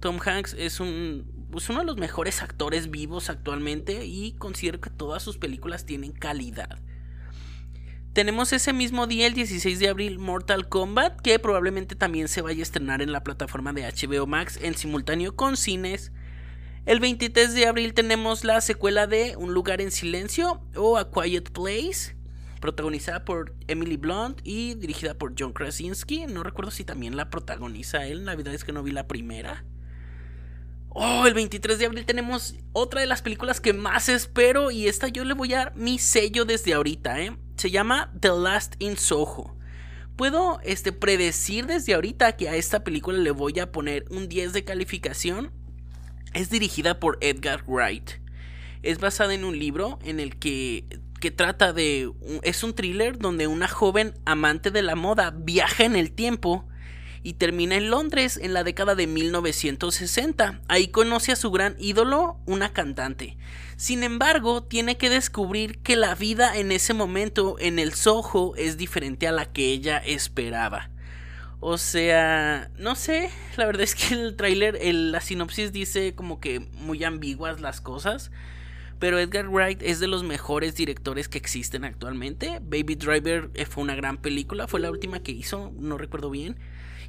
Tom 0.00 0.18
Hanks 0.24 0.54
es 0.58 0.80
un 0.80 1.38
pues 1.50 1.68
uno 1.70 1.80
de 1.80 1.86
los 1.86 1.96
mejores 1.96 2.42
actores 2.42 2.90
vivos 2.90 3.30
actualmente 3.30 4.04
y 4.04 4.32
considero 4.32 4.80
que 4.80 4.90
todas 4.90 5.22
sus 5.22 5.38
películas 5.38 5.86
tienen 5.86 6.12
calidad. 6.12 6.78
Tenemos 8.12 8.52
ese 8.52 8.72
mismo 8.72 9.06
día, 9.06 9.26
el 9.26 9.34
16 9.34 9.78
de 9.78 9.88
abril, 9.88 10.18
Mortal 10.18 10.68
Kombat, 10.68 11.20
que 11.20 11.38
probablemente 11.38 11.94
también 11.94 12.28
se 12.28 12.42
vaya 12.42 12.60
a 12.60 12.62
estrenar 12.62 13.00
en 13.00 13.12
la 13.12 13.22
plataforma 13.22 13.72
de 13.72 13.82
HBO 13.82 14.26
Max 14.26 14.58
en 14.60 14.74
simultáneo 14.74 15.36
con 15.36 15.56
cines 15.56 16.12
el 16.86 17.00
23 17.00 17.54
de 17.54 17.66
abril 17.66 17.94
tenemos 17.94 18.44
la 18.44 18.60
secuela 18.60 19.06
de 19.06 19.36
Un 19.36 19.52
lugar 19.52 19.80
en 19.80 19.90
silencio 19.90 20.62
o 20.74 20.96
A 20.96 21.10
Quiet 21.10 21.50
Place, 21.50 22.16
protagonizada 22.60 23.24
por 23.24 23.54
Emily 23.66 23.96
Blunt 23.96 24.40
y 24.44 24.74
dirigida 24.74 25.14
por 25.14 25.34
John 25.38 25.52
Krasinski. 25.52 26.26
No 26.26 26.42
recuerdo 26.42 26.70
si 26.70 26.84
también 26.84 27.16
la 27.16 27.30
protagoniza 27.30 28.06
él, 28.06 28.24
la 28.24 28.36
verdad 28.36 28.54
es 28.54 28.64
que 28.64 28.72
no 28.72 28.82
vi 28.82 28.92
la 28.92 29.06
primera. 29.06 29.64
Oh, 30.90 31.26
el 31.26 31.34
23 31.34 31.78
de 31.78 31.86
abril 31.86 32.06
tenemos 32.06 32.56
otra 32.72 33.02
de 33.02 33.06
las 33.06 33.22
películas 33.22 33.60
que 33.60 33.72
más 33.72 34.08
espero 34.08 34.70
y 34.70 34.88
esta 34.88 35.08
yo 35.08 35.24
le 35.24 35.34
voy 35.34 35.52
a 35.52 35.58
dar 35.58 35.76
mi 35.76 35.98
sello 35.98 36.44
desde 36.44 36.74
ahorita, 36.74 37.20
¿eh? 37.20 37.36
Se 37.56 37.70
llama 37.70 38.12
The 38.18 38.30
Last 38.30 38.74
in 38.78 38.96
Soho. 38.96 39.56
Puedo 40.16 40.58
este, 40.64 40.90
predecir 40.90 41.66
desde 41.66 41.94
ahorita 41.94 42.36
que 42.36 42.48
a 42.48 42.56
esta 42.56 42.82
película 42.82 43.18
le 43.18 43.30
voy 43.30 43.60
a 43.60 43.70
poner 43.70 44.06
un 44.10 44.28
10 44.28 44.52
de 44.52 44.64
calificación 44.64 45.52
es 46.38 46.50
dirigida 46.50 47.00
por 47.00 47.18
Edgar 47.20 47.64
Wright. 47.66 48.10
Es 48.82 48.98
basada 49.00 49.34
en 49.34 49.44
un 49.44 49.58
libro 49.58 49.98
en 50.04 50.20
el 50.20 50.36
que, 50.36 50.84
que 51.20 51.32
trata 51.32 51.72
de... 51.72 52.12
Es 52.42 52.62
un 52.62 52.74
thriller 52.74 53.18
donde 53.18 53.48
una 53.48 53.66
joven 53.66 54.14
amante 54.24 54.70
de 54.70 54.82
la 54.82 54.94
moda 54.94 55.34
viaja 55.36 55.84
en 55.84 55.96
el 55.96 56.12
tiempo 56.12 56.64
y 57.24 57.32
termina 57.32 57.74
en 57.74 57.90
Londres 57.90 58.38
en 58.40 58.54
la 58.54 58.62
década 58.62 58.94
de 58.94 59.08
1960. 59.08 60.60
Ahí 60.68 60.88
conoce 60.88 61.32
a 61.32 61.36
su 61.36 61.50
gran 61.50 61.74
ídolo, 61.78 62.38
una 62.46 62.72
cantante. 62.72 63.36
Sin 63.76 64.04
embargo, 64.04 64.62
tiene 64.62 64.96
que 64.96 65.10
descubrir 65.10 65.78
que 65.78 65.96
la 65.96 66.14
vida 66.14 66.56
en 66.56 66.70
ese 66.70 66.94
momento 66.94 67.56
en 67.58 67.80
el 67.80 67.94
Soho 67.94 68.54
es 68.54 68.76
diferente 68.76 69.26
a 69.26 69.32
la 69.32 69.46
que 69.46 69.72
ella 69.72 69.98
esperaba. 69.98 70.90
O 71.60 71.76
sea, 71.76 72.70
no 72.78 72.94
sé, 72.94 73.30
la 73.56 73.66
verdad 73.66 73.82
es 73.82 73.94
que 73.94 74.14
el 74.14 74.36
tráiler, 74.36 74.78
la 74.94 75.20
sinopsis 75.20 75.72
dice 75.72 76.14
como 76.14 76.38
que 76.38 76.60
muy 76.60 77.02
ambiguas 77.02 77.60
las 77.60 77.80
cosas. 77.80 78.30
Pero 78.98 79.18
Edgar 79.18 79.48
Wright 79.48 79.80
es 79.82 80.00
de 80.00 80.08
los 80.08 80.24
mejores 80.24 80.74
directores 80.74 81.28
que 81.28 81.38
existen 81.38 81.84
actualmente. 81.84 82.58
Baby 82.60 82.96
Driver 82.96 83.50
eh, 83.54 83.64
fue 83.64 83.84
una 83.84 83.94
gran 83.94 84.18
película, 84.18 84.66
fue 84.66 84.80
la 84.80 84.90
última 84.90 85.20
que 85.20 85.32
hizo, 85.32 85.72
no 85.78 85.98
recuerdo 85.98 86.30
bien. 86.30 86.56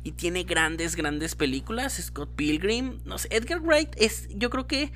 Y 0.04 0.12
tiene 0.14 0.44
grandes, 0.44 0.96
grandes 0.96 1.36
películas. 1.36 2.00
Scott 2.00 2.36
Pilgrim, 2.36 3.00
no 3.06 3.18
sé, 3.18 3.28
Edgar 3.32 3.62
Wright 3.62 3.90
es, 3.98 4.30
yo 4.30 4.50
creo 4.50 4.68
que, 4.68 4.92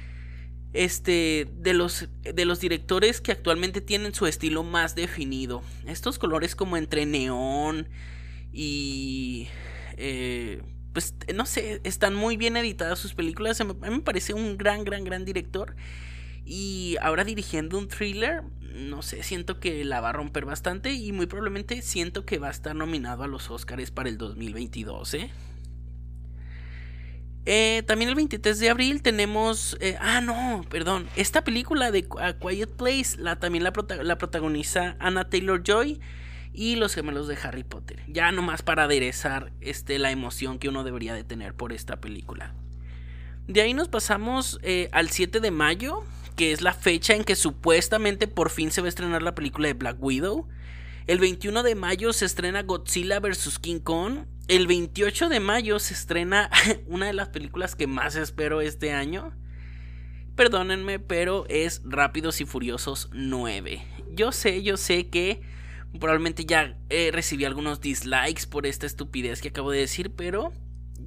este, 0.74 1.48
de 1.58 1.74
los, 1.74 2.10
de 2.22 2.46
los 2.46 2.60
directores 2.60 3.22
que 3.22 3.32
actualmente 3.32 3.82
tienen 3.82 4.14
su 4.14 4.28
estilo 4.28 4.64
más 4.64 4.96
definido. 4.96 5.64
Estos 5.88 6.20
colores 6.20 6.56
como 6.56 6.78
entre 6.78 7.06
neón 7.06 7.88
y... 8.54 9.48
Eh, 9.98 10.62
pues 10.94 11.16
no 11.34 11.46
sé, 11.46 11.82
están 11.84 12.14
muy 12.14 12.38
bien 12.38 12.56
editadas 12.56 13.00
sus 13.00 13.16
películas. 13.16 13.60
A 13.60 13.64
mí 13.66 13.74
me 13.82 14.00
parece 14.02 14.34
un 14.34 14.58
gran, 14.58 14.84
gran, 14.84 15.04
gran 15.04 15.26
director. 15.26 15.76
Y 16.46 16.98
ahora 17.02 17.24
dirigiendo 17.24 17.78
un 17.78 17.88
thriller, 17.88 18.44
no 18.62 19.02
sé, 19.02 19.24
siento 19.24 19.60
que 19.60 19.84
la 19.86 20.02
va 20.02 20.10
a 20.10 20.14
romper 20.14 20.46
bastante 20.46 20.94
y 20.94 21.12
muy 21.12 21.26
probablemente 21.26 21.82
siento 21.82 22.26
que 22.26 22.38
va 22.38 22.50
a 22.50 22.52
estar 22.52 22.76
nominado 22.76 23.24
a 23.24 23.28
los 23.28 23.50
Oscars 23.50 23.92
para 23.92 24.10
el 24.10 24.18
2022, 24.18 25.14
¿eh? 25.14 25.32
¿eh? 27.46 27.84
también 27.88 28.10
el 28.10 28.16
23 28.16 28.60
de 28.60 28.70
abril 28.70 29.02
tenemos... 29.02 29.78
Ah, 30.00 30.22
no, 30.22 30.66
perdón. 30.70 31.08
Esta 31.16 31.44
película 31.44 31.92
de 31.92 32.08
A 32.20 32.34
Quiet 32.34 32.70
Place 32.72 33.18
la, 33.18 33.40
también 33.40 33.64
la, 33.64 33.74
la 34.04 34.18
protagoniza 34.18 34.98
Anna 35.00 35.30
Taylor 35.30 35.64
Joy 35.64 36.02
y 36.54 36.76
los 36.76 36.94
gemelos 36.94 37.28
de 37.28 37.38
Harry 37.42 37.64
Potter. 37.64 38.04
Ya 38.08 38.32
nomás 38.32 38.62
para 38.62 38.84
aderezar 38.84 39.52
este, 39.62 40.00
la 40.00 40.12
emoción 40.12 40.60
que 40.60 40.70
uno 40.70 40.84
debería 40.84 41.14
de 41.14 41.24
tener 41.24 41.56
por 41.56 41.74
esta 41.74 42.00
película. 42.00 42.54
De 43.48 43.62
ahí 43.62 43.74
nos 43.74 43.90
pasamos 43.90 44.60
eh, 44.62 44.90
al 44.92 45.10
7 45.10 45.40
de 45.40 45.52
mayo, 45.52 46.04
que 46.36 46.52
es 46.52 46.62
la 46.62 46.74
fecha 46.74 47.14
en 47.14 47.24
que 47.24 47.36
supuestamente 47.36 48.28
por 48.28 48.50
fin 48.50 48.72
se 48.72 48.82
va 48.82 48.88
a 48.88 48.90
estrenar 48.90 49.22
la 49.22 49.36
película 49.36 49.68
de 49.68 49.74
Black 49.74 49.98
Widow. 50.00 50.48
El 51.08 51.20
21 51.20 51.64
de 51.64 51.76
mayo 51.76 52.14
se 52.14 52.26
estrena 52.26 52.64
Godzilla 52.64 53.20
vs. 53.20 53.60
King 53.60 53.80
Kong. 53.80 54.26
El 54.48 54.68
28 54.68 55.30
de 55.30 55.40
mayo 55.40 55.80
se 55.80 55.94
estrena 55.94 56.50
una 56.88 57.08
de 57.08 57.14
las 57.14 57.30
películas 57.30 57.76
que 57.76 57.88
más 57.88 58.16
espero 58.16 58.62
este 58.62 58.94
año. 58.94 59.34
Perdónenme, 60.36 61.00
pero 61.00 61.46
es 61.50 61.82
Rápidos 61.84 62.42
y 62.42 62.46
Furiosos 62.46 63.10
9. 63.14 63.84
Yo 64.12 64.32
sé, 64.32 64.64
yo 64.64 64.78
sé 64.78 65.10
que 65.10 65.42
Probablemente 66.00 66.46
ya 66.46 66.78
eh, 66.90 67.12
recibí 67.12 67.46
algunos 67.46 67.82
dislikes 67.82 68.48
por 68.50 68.66
esta 68.66 68.86
estupidez 68.86 69.42
que 69.42 69.50
acabo 69.50 69.72
de 69.72 69.80
decir, 69.80 70.12
pero 70.12 70.52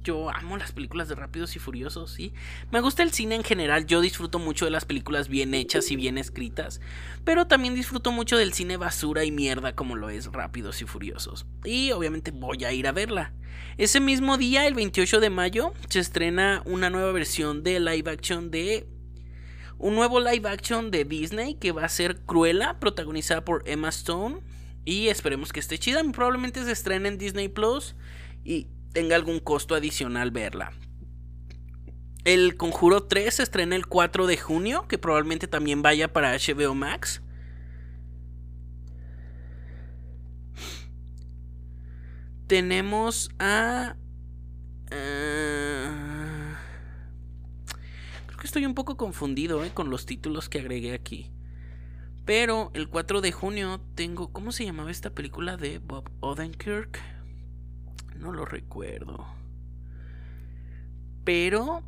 yo 0.03 0.29
amo 0.29 0.57
las 0.57 0.71
películas 0.71 1.09
de 1.09 1.15
Rápidos 1.15 1.55
y 1.55 1.59
Furiosos, 1.59 2.11
sí. 2.11 2.33
Me 2.71 2.81
gusta 2.81 3.03
el 3.03 3.11
cine 3.11 3.35
en 3.35 3.43
general, 3.43 3.85
yo 3.85 4.01
disfruto 4.01 4.39
mucho 4.39 4.65
de 4.65 4.71
las 4.71 4.85
películas 4.85 5.27
bien 5.27 5.53
hechas 5.53 5.91
y 5.91 5.95
bien 5.95 6.17
escritas, 6.17 6.79
pero 7.23 7.47
también 7.47 7.75
disfruto 7.75 8.11
mucho 8.11 8.37
del 8.37 8.53
cine 8.53 8.77
basura 8.77 9.25
y 9.25 9.31
mierda 9.31 9.75
como 9.75 9.95
lo 9.95 10.09
es 10.09 10.31
Rápidos 10.31 10.81
y 10.81 10.85
Furiosos. 10.85 11.45
Y 11.63 11.91
obviamente 11.91 12.31
voy 12.31 12.63
a 12.63 12.71
ir 12.71 12.87
a 12.87 12.91
verla. 12.91 13.33
Ese 13.77 13.99
mismo 13.99 14.37
día, 14.37 14.67
el 14.67 14.75
28 14.75 15.19
de 15.19 15.29
mayo, 15.29 15.73
se 15.89 15.99
estrena 15.99 16.61
una 16.65 16.89
nueva 16.89 17.11
versión 17.11 17.63
de 17.63 17.79
live 17.79 18.09
action 18.09 18.51
de 18.51 18.87
un 19.79 19.93
nuevo 19.95 20.19
live 20.19 20.49
action 20.49 20.89
de 20.89 21.05
Disney 21.05 21.55
que 21.55 21.71
va 21.71 21.85
a 21.85 21.89
ser 21.89 22.21
Cruella, 22.21 22.79
protagonizada 22.79 23.45
por 23.45 23.63
Emma 23.67 23.89
Stone 23.89 24.41
y 24.87 25.09
esperemos 25.09 25.51
que 25.51 25.59
esté 25.59 25.77
chida. 25.77 26.01
Probablemente 26.13 26.63
se 26.63 26.71
estrene 26.71 27.09
en 27.09 27.17
Disney 27.17 27.49
Plus 27.49 27.93
y 28.45 28.67
tenga 28.93 29.17
algún 29.17 29.41
costo 29.41 29.75
adicional 29.75 30.31
verla. 30.31 30.71
El 32.23 32.55
Conjuro 32.55 33.03
3 33.03 33.33
se 33.33 33.43
estrena 33.43 33.75
el 33.75 33.85
4 33.85 34.27
de 34.27 34.37
junio, 34.37 34.87
que 34.87 34.97
probablemente 34.97 35.49
también 35.49 35.81
vaya 35.81 36.13
para 36.13 36.31
HBO 36.37 36.73
Max. 36.73 37.21
Tenemos 42.47 43.29
a... 43.39 43.97
Uh, 44.85 46.55
creo 48.25 48.37
que 48.39 48.47
estoy 48.47 48.65
un 48.65 48.73
poco 48.73 48.95
confundido 48.95 49.65
eh, 49.65 49.71
con 49.73 49.89
los 49.89 50.05
títulos 50.05 50.47
que 50.47 50.59
agregué 50.59 50.93
aquí. 50.93 51.29
Pero 52.27 52.71
el 52.73 52.89
4 52.89 53.21
de 53.21 53.31
junio 53.31 53.79
tengo. 53.95 54.33
¿Cómo 54.33 54.51
se 54.51 54.65
llamaba 54.65 54.91
esta 54.91 55.11
película 55.11 55.55
de 55.55 55.79
Bob 55.79 56.11
Odenkirk? 56.19 56.99
No 58.17 58.33
lo 58.33 58.43
recuerdo. 58.43 59.25
Pero 61.23 61.83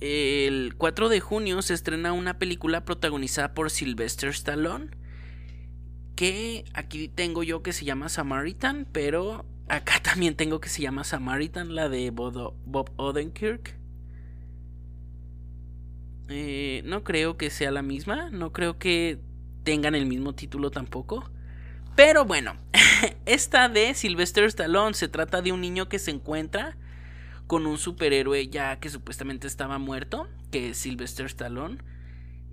el 0.00 0.74
4 0.78 1.10
de 1.10 1.20
junio 1.20 1.60
se 1.60 1.74
estrena 1.74 2.14
una 2.14 2.38
película 2.38 2.86
protagonizada 2.86 3.52
por 3.52 3.70
Sylvester 3.70 4.30
Stallone. 4.30 4.88
que 6.16 6.64
aquí 6.72 7.08
tengo 7.08 7.42
yo 7.42 7.62
que 7.62 7.74
se 7.74 7.84
llama 7.84 8.08
Samaritan, 8.08 8.88
pero 8.90 9.44
acá 9.68 10.00
también 10.02 10.34
tengo 10.34 10.60
que 10.60 10.70
se 10.70 10.80
llama 10.80 11.04
Samaritan, 11.04 11.74
la 11.74 11.90
de 11.90 12.10
Bob 12.10 12.90
Odenkirk. 12.96 13.78
Eh, 16.30 16.80
no 16.86 17.04
creo 17.04 17.36
que 17.36 17.50
sea 17.50 17.70
la 17.70 17.82
misma, 17.82 18.30
no 18.30 18.52
creo 18.54 18.78
que 18.78 19.27
tengan 19.68 19.94
el 19.94 20.06
mismo 20.06 20.34
título 20.34 20.70
tampoco. 20.70 21.30
Pero 21.94 22.24
bueno, 22.24 22.56
esta 23.26 23.68
de 23.68 23.92
Sylvester 23.92 24.44
Stallone 24.44 24.94
se 24.94 25.08
trata 25.08 25.42
de 25.42 25.52
un 25.52 25.60
niño 25.60 25.90
que 25.90 25.98
se 25.98 26.10
encuentra 26.10 26.78
con 27.46 27.66
un 27.66 27.76
superhéroe 27.76 28.48
ya 28.48 28.80
que 28.80 28.88
supuestamente 28.88 29.46
estaba 29.46 29.76
muerto, 29.76 30.26
que 30.50 30.70
es 30.70 30.78
Sylvester 30.78 31.26
Stallone. 31.26 31.76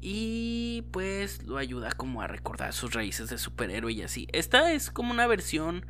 Y 0.01 0.83
pues 0.91 1.43
lo 1.43 1.55
ayuda 1.55 1.93
como 1.93 2.21
a 2.21 2.27
recordar 2.27 2.73
sus 2.73 2.93
raíces 2.93 3.29
de 3.29 3.37
superhéroe 3.37 3.93
y 3.93 4.01
así. 4.01 4.27
Esta 4.33 4.73
es 4.73 4.91
como 4.91 5.13
una 5.13 5.25
versión 5.25 5.85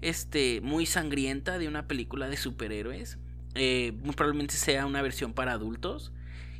este, 0.00 0.62
muy 0.62 0.86
sangrienta 0.86 1.58
de 1.58 1.68
una 1.68 1.86
película 1.86 2.26
de 2.26 2.38
superhéroes. 2.38 3.18
Eh, 3.54 3.92
muy 4.02 4.14
probablemente 4.14 4.54
sea 4.54 4.86
una 4.86 5.02
versión 5.02 5.34
para 5.34 5.52
adultos 5.52 6.10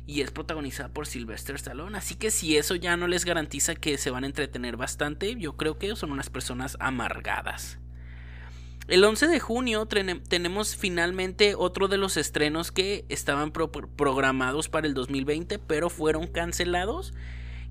y 0.07 0.21
es 0.21 0.31
protagonizada 0.31 0.89
por 0.89 1.07
Sylvester 1.07 1.55
Stallone. 1.55 1.97
Así 1.97 2.15
que 2.15 2.31
si 2.31 2.57
eso 2.57 2.75
ya 2.75 2.97
no 2.97 3.07
les 3.07 3.25
garantiza 3.25 3.75
que 3.75 3.97
se 3.97 4.11
van 4.11 4.23
a 4.23 4.27
entretener 4.27 4.77
bastante, 4.77 5.35
yo 5.35 5.57
creo 5.57 5.77
que 5.77 5.95
son 5.95 6.11
unas 6.11 6.29
personas 6.29 6.77
amargadas. 6.79 7.79
El 8.87 9.03
11 9.03 9.27
de 9.27 9.39
junio 9.39 9.87
tenemos 9.87 10.75
finalmente 10.75 11.55
otro 11.57 11.87
de 11.87 11.97
los 11.97 12.17
estrenos 12.17 12.71
que 12.71 13.03
estaban 13.09 13.51
programados 13.51 14.69
para 14.69 14.85
el 14.85 14.93
2020, 14.93 15.57
pero 15.57 15.89
fueron 15.89 16.27
cancelados. 16.27 17.13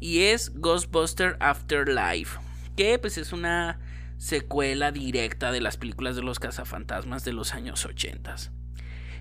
Y 0.01 0.23
es 0.23 0.53
Ghostbuster 0.59 1.37
Afterlife, 1.39 2.41
que 2.77 2.99
pues 2.99 3.17
es 3.17 3.33
una 3.33 3.79
secuela 4.19 4.91
directa 4.91 5.53
de 5.53 5.61
las 5.61 5.77
películas 5.77 6.17
de 6.17 6.23
los 6.23 6.41
cazafantasmas 6.41 7.25
de 7.25 7.33
los 7.33 7.55
años 7.55 7.85
80. 7.85 8.35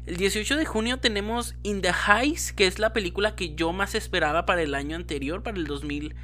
El 0.06 0.18
18 0.18 0.58
de 0.58 0.66
junio 0.66 0.98
tenemos 0.98 1.56
In 1.64 1.82
the 1.82 1.94
Heights, 1.94 2.52
que 2.52 2.68
es 2.68 2.78
la 2.78 2.92
película 2.92 3.36
que 3.36 3.56
yo 3.56 3.72
más 3.72 3.96
esperaba 3.96 4.46
para 4.46 4.62
el 4.62 4.76
año 4.76 4.98
anterior, 4.98 5.44
para 5.44 5.58
el 5.58 5.66
2020. 5.66 6.22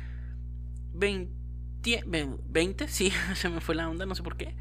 20, 0.93 2.87
sí, 2.89 3.13
se 3.35 3.47
me 3.47 3.61
fue 3.61 3.75
la 3.75 3.89
onda, 3.89 4.05
no 4.05 4.15
sé 4.15 4.23
por 4.23 4.35
qué. 4.35 4.57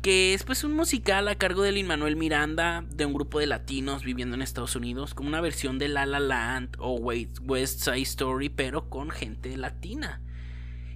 Que 0.00 0.32
es 0.32 0.44
pues 0.44 0.64
un 0.64 0.72
musical 0.72 1.28
a 1.28 1.34
cargo 1.34 1.62
de 1.62 1.72
Lin 1.72 1.86
Manuel 1.86 2.16
Miranda, 2.16 2.86
de 2.88 3.04
un 3.04 3.12
grupo 3.12 3.38
de 3.38 3.46
latinos 3.46 4.02
viviendo 4.02 4.34
en 4.34 4.40
Estados 4.40 4.76
Unidos, 4.76 5.12
como 5.12 5.28
una 5.28 5.42
versión 5.42 5.78
de 5.78 5.88
La 5.88 6.06
La 6.06 6.20
Land 6.20 6.76
o 6.78 6.94
West 6.94 7.80
Side 7.80 8.00
Story, 8.00 8.48
pero 8.48 8.88
con 8.88 9.10
gente 9.10 9.54
latina. 9.58 10.22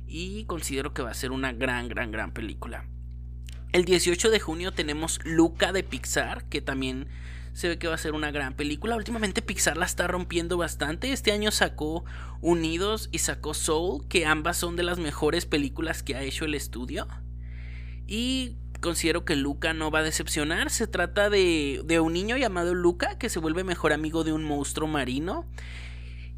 Y 0.07 0.45
considero 0.45 0.95
que 0.95 1.03
va 1.03 1.11
a 1.11 1.15
ser 1.15 1.33
una 1.33 1.53
gran, 1.53 1.89
gran, 1.89 2.13
gran 2.13 2.33
película. 2.33 2.87
El 3.73 3.85
18 3.85 4.31
de 4.31 4.41
junio 4.41 4.73
tenemos 4.73 5.21
Luca 5.25 5.73
de 5.73 5.83
Pixar, 5.83 6.45
que 6.45 6.63
también 6.63 7.09
se 7.53 7.69
ve 7.69 7.79
que 7.79 7.89
va 7.89 7.95
a 7.95 7.99
ser 7.99 8.13
una 8.13 8.31
gran 8.31 8.55
película. 8.55 8.97
Últimamente 8.97 9.43
Pixar 9.43 9.77
la 9.77 9.87
está 9.87 10.07
rompiendo 10.07 10.57
bastante. 10.57 11.13
Este 11.13 11.33
año 11.33 11.51
sacó 11.51 12.05
Unidos 12.41 13.09
y 13.13 13.19
sacó 13.19 13.55
Soul, 13.55 14.07
que 14.09 14.27
ambas 14.27 14.57
son 14.57 14.77
de 14.77 14.83
las 14.83 14.99
mejores 14.99 15.47
películas 15.47 16.03
que 16.03 16.17
ha 16.17 16.23
hecho 16.23 16.45
el 16.45 16.55
estudio. 16.55 17.07
Y 18.07 18.57
considero 18.81 19.25
que 19.25 19.37
Luca 19.37 19.75
no 19.75 19.91
va 19.91 20.01
a 20.01 20.03
decepcionar. 20.03 20.71
Se 20.71 20.87
trata 20.87 21.31
de, 21.31 21.83
de 21.85 22.01
un 22.01 22.15
niño 22.15 22.37
llamado 22.37 22.75
Luca 22.75 23.19
que 23.19 23.29
se 23.29 23.39
vuelve 23.39 23.65
mejor 23.65 23.93
amigo 23.93 24.25
de 24.25 24.33
un 24.33 24.45
monstruo 24.45 24.89
marino. 24.89 25.47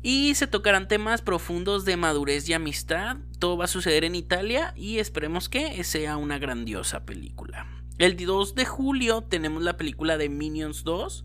Y 0.03 0.35
se 0.35 0.47
tocarán 0.47 0.87
temas 0.87 1.23
profundos 1.23 1.87
de 1.87 1.97
madurez 1.97 2.47
y 2.49 2.53
amistad. 2.53 3.17
Todo 3.39 3.57
va 3.57 3.65
a 3.65 3.69
suceder 3.69 4.05
en 4.05 4.15
Italia 4.15 4.75
y 4.77 4.99
esperemos 4.99 5.49
que 5.49 5.83
sea 5.85 6.19
una 6.19 6.39
grandiosa 6.39 7.07
película. 7.07 7.67
El 7.97 8.17
2 8.17 8.57
de 8.57 8.65
julio 8.65 9.23
tenemos 9.23 9.63
la 9.63 9.77
película 9.77 10.19
de 10.19 10.29
Minions 10.29 10.83
2. 10.83 11.25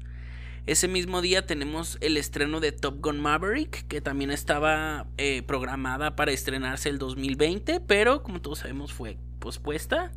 Ese 0.68 0.88
mismo 0.88 1.22
día 1.22 1.48
tenemos 1.48 1.98
el 2.00 2.16
estreno 2.16 2.60
de 2.60 2.72
Top 2.72 3.02
Gun 3.02 3.20
Maverick, 3.20 3.88
que 3.88 4.02
también 4.02 4.30
estaba 4.30 5.08
eh, 5.18 5.42
programada 5.42 6.16
para 6.16 6.32
estrenarse 6.32 6.90
el 6.90 7.00
2020, 7.00 7.80
pero 7.80 8.22
como 8.22 8.40
todos 8.40 8.60
sabemos 8.60 8.94
fue 8.94 9.18
pospuesta. 9.40 10.12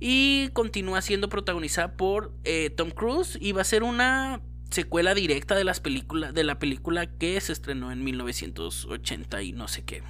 Y 0.00 0.48
continúa 0.54 1.02
siendo 1.02 1.28
protagonizada 1.28 1.94
por 1.96 2.32
eh, 2.44 2.70
Tom 2.70 2.90
Cruise 2.90 3.36
y 3.38 3.52
va 3.52 3.60
a 3.60 3.64
ser 3.64 3.82
una 3.82 4.40
secuela 4.70 5.14
directa 5.14 5.54
de 5.54 5.64
las 5.64 5.82
de 5.82 6.44
la 6.44 6.58
película 6.58 7.06
que 7.06 7.38
se 7.42 7.52
estrenó 7.52 7.92
en 7.92 8.02
1980 8.02 9.42
y 9.42 9.52
no 9.52 9.68
sé 9.68 9.84
qué. 9.84 10.02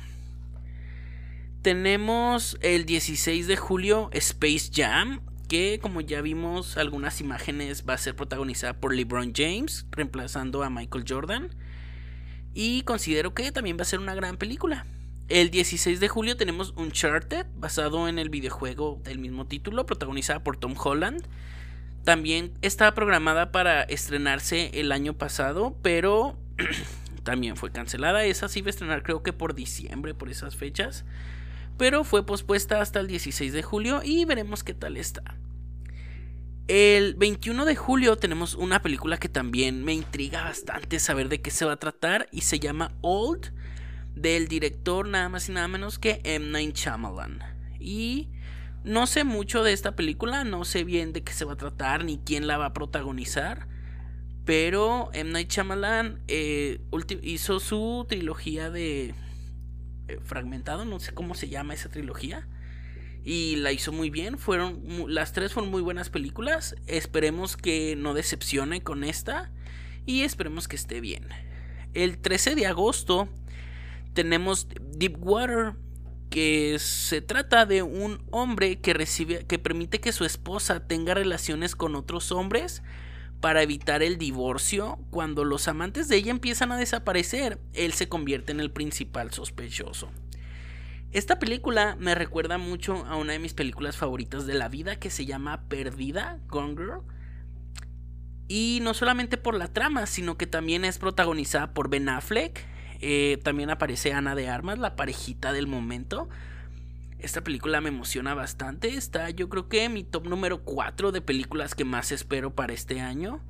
Tenemos 1.63 2.57
el 2.61 2.87
16 2.87 3.49
de 3.49 3.57
julio 3.57 4.11
Space 4.13 4.71
Jam, 4.73 5.21
que 5.49 5.79
como 5.81 6.01
ya 6.01 6.21
vimos 6.21 6.77
algunas 6.77 7.21
imágenes 7.21 7.85
va 7.89 7.95
a 7.95 7.99
ser 7.99 8.17
protagonizada 8.17 8.75
por 8.75 8.95
LeBron 8.95 9.33
James, 9.35 9.87
reemplazando 9.91 10.63
a 10.63 10.71
Michael 10.71 11.05
Jordan. 11.09 11.51
Y 12.55 12.83
considero 12.83 13.35
que 13.35 13.53
también 13.53 13.77
va 13.77 13.83
a 13.83 13.87
ser 13.87 14.01
una 14.01 14.15
gran 14.15 14.37
película. 14.37 14.87
El 15.29 15.51
16 15.51 16.01
de 16.01 16.09
julio 16.09 16.37
tenemos 16.37 16.73
Uncharted, 16.77 17.47
basado 17.57 18.09
en 18.09 18.19
el 18.19 18.31
videojuego 18.31 19.01
del 19.05 19.19
mismo 19.19 19.47
título, 19.47 19.85
protagonizada 19.85 20.43
por 20.43 20.57
Tom 20.57 20.75
Holland. 20.77 21.27
También 22.05 22.53
estaba 22.63 22.95
programada 22.95 23.51
para 23.51 23.83
estrenarse 23.83 24.71
el 24.75 24.93
año 24.93 25.15
pasado, 25.15 25.77
pero 25.83 26.39
también 27.25 27.57
fue 27.57 27.73
cancelada. 27.73 28.25
Esa 28.25 28.49
sí 28.49 28.63
va 28.63 28.69
a 28.69 28.71
estrenar 28.71 29.03
creo 29.03 29.23
que 29.23 29.33
por 29.33 29.55
diciembre, 29.55 30.15
por 30.15 30.31
esas 30.31 30.57
fechas 30.57 31.05
pero 31.77 32.05
fue 32.05 32.25
pospuesta 32.25 32.81
hasta 32.81 33.01
el 33.01 33.07
16 33.07 33.53
de 33.53 33.63
julio 33.63 34.01
y 34.03 34.25
veremos 34.25 34.65
qué 34.65 34.75
tal 34.75 34.97
está. 34.97 35.37
El 36.69 37.15
21 37.15 37.65
de 37.65 37.77
julio 37.77 38.17
tenemos 38.17 38.55
una 38.55 38.83
película 38.83 39.19
que 39.19 39.29
también 39.29 39.85
me 39.85 39.93
intriga 39.93 40.43
bastante 40.43 40.99
saber 40.99 41.29
de 41.29 41.41
qué 41.41 41.53
se 41.53 41.65
va 41.65 41.73
a 41.73 41.79
tratar 41.79 42.29
y 42.33 42.41
se 42.41 42.59
llama 42.59 42.93
Old 43.03 43.53
del 44.17 44.49
director 44.49 45.07
nada 45.07 45.29
más 45.29 45.49
y 45.49 45.53
nada 45.53 45.69
menos 45.69 46.01
que 46.01 46.21
M. 46.25 46.51
Night 46.51 46.75
Shyamalan. 46.75 47.41
Y 47.79 48.31
no 48.83 49.07
sé 49.07 49.23
mucho 49.23 49.63
de 49.63 49.73
esta 49.73 49.95
película, 49.95 50.43
no 50.43 50.65
sé 50.65 50.83
bien 50.83 51.13
de 51.13 51.23
qué 51.23 51.33
se 51.33 51.45
va 51.45 51.53
a 51.53 51.57
tratar 51.57 52.05
ni 52.05 52.19
quién 52.19 52.49
la 52.49 52.59
va 52.59 52.67
a 52.67 52.73
protagonizar. 52.73 53.69
Pero 54.45 55.11
M. 55.13 55.31
Night 55.31 55.51
Shyamalan 55.51 56.21
eh, 56.27 56.81
hizo 57.23 57.61
su 57.61 58.07
trilogía 58.09 58.71
de 58.71 59.15
fragmentado, 60.23 60.85
no 60.85 61.01
sé 61.01 61.13
cómo 61.13 61.35
se 61.35 61.49
llama 61.49 61.75
esa 61.75 61.89
trilogía. 61.89 62.47
Y 63.25 63.57
la 63.57 63.73
hizo 63.73 63.91
muy 63.91 64.09
bien, 64.09 64.39
fueron 64.39 64.83
las 65.09 65.33
tres 65.33 65.53
fueron 65.53 65.71
muy 65.71 65.83
buenas 65.83 66.11
películas. 66.11 66.77
Esperemos 66.87 67.57
que 67.57 67.97
no 67.97 68.15
decepcione 68.15 68.83
con 68.83 69.03
esta 69.03 69.51
y 70.07 70.23
esperemos 70.23 70.69
que 70.69 70.77
esté 70.77 71.01
bien. 71.01 71.27
El 71.93 72.19
13 72.19 72.55
de 72.55 72.67
agosto 72.67 73.29
tenemos 74.15 74.69
Deep 74.97 75.17
Water, 75.19 75.75
que 76.31 76.79
se 76.79 77.21
trata 77.21 77.67
de 77.67 77.83
un 77.83 78.23
hombre 78.31 78.81
que 78.81 78.95
recibe 78.95 79.45
que 79.47 79.59
permite 79.59 80.01
que 80.01 80.13
su 80.13 80.25
esposa 80.25 80.87
tenga 80.87 81.15
relaciones 81.15 81.75
con 81.75 81.97
otros 81.97 82.31
hombres 82.33 82.83
para 83.41 83.63
evitar 83.63 84.03
el 84.03 84.19
divorcio, 84.19 84.99
cuando 85.11 85.45
los 85.45 85.69
amantes 85.69 86.09
de 86.09 86.17
ella 86.17 86.31
empiezan 86.31 86.73
a 86.73 86.77
desaparecer, 86.77 87.59
él 87.75 87.93
se 87.93 88.09
convierte 88.09 88.53
en 88.53 88.61
el 88.61 88.71
principal 88.71 89.33
sospechoso. 89.33 90.11
Esta 91.13 91.39
película 91.39 91.97
me 91.99 92.15
recuerda 92.15 92.59
mucho 92.59 93.07
a 93.07 93.17
una 93.17 93.33
de 93.33 93.39
mis 93.39 93.55
películas 93.55 93.97
favoritas 93.97 94.47
de 94.47 94.55
la 94.55 94.69
vida 94.69 94.97
que 94.97 95.11
se 95.11 95.25
llama 95.25 95.63
Perdida, 95.69 96.39
Gone 96.49 96.75
Girl. 96.77 97.03
Y 98.49 98.81
no 98.83 98.95
solamente 98.95 99.37
por 99.37 99.55
la 99.55 99.69
trama, 99.69 100.07
sino 100.07 100.37
que 100.37 100.47
también 100.47 100.85
es 100.85 100.99
protagonizada 100.99 101.73
por 101.73 101.89
Ben 101.89 102.09
Affleck. 102.09 102.67
Eh, 103.01 103.39
también 103.43 103.71
aparece 103.71 104.13
Ana 104.13 104.35
de 104.35 104.49
Armas, 104.49 104.79
la 104.79 104.97
parejita 104.97 105.53
del 105.53 105.67
momento. 105.67 106.29
Esta 107.19 107.43
película 107.43 107.81
me 107.81 107.89
emociona 107.89 108.35
bastante. 108.35 108.95
Está 108.95 109.31
yo 109.31 109.49
creo 109.49 109.69
que 109.69 109.89
mi 109.89 110.05
top 110.05 110.29
número 110.29 110.63
4 110.65 111.13
de 111.13 111.21
películas 111.21 111.75
que 111.75 111.85
más 111.85 112.13
espero 112.13 112.55
para 112.55 112.75
este 112.75 113.01
año. 113.01 113.43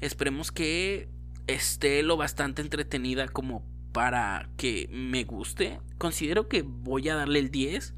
Esperemos 0.00 0.52
que 0.52 1.08
esté 1.46 2.02
lo 2.02 2.16
bastante 2.16 2.62
entretenida 2.62 3.28
como 3.28 3.64
para 3.92 4.48
que 4.56 4.88
me 4.92 5.24
guste. 5.24 5.80
Considero 5.98 6.48
que 6.48 6.62
voy 6.62 7.08
a 7.08 7.14
darle 7.14 7.40
el 7.40 7.50
10. 7.50 7.94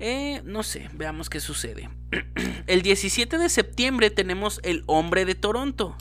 Eh, 0.00 0.42
no 0.44 0.62
sé, 0.62 0.90
veamos 0.94 1.30
qué 1.30 1.40
sucede. 1.40 1.90
el 2.66 2.82
17 2.82 3.38
de 3.38 3.48
septiembre 3.48 4.10
tenemos 4.10 4.60
El 4.64 4.82
Hombre 4.86 5.24
de 5.24 5.34
Toronto. 5.34 5.96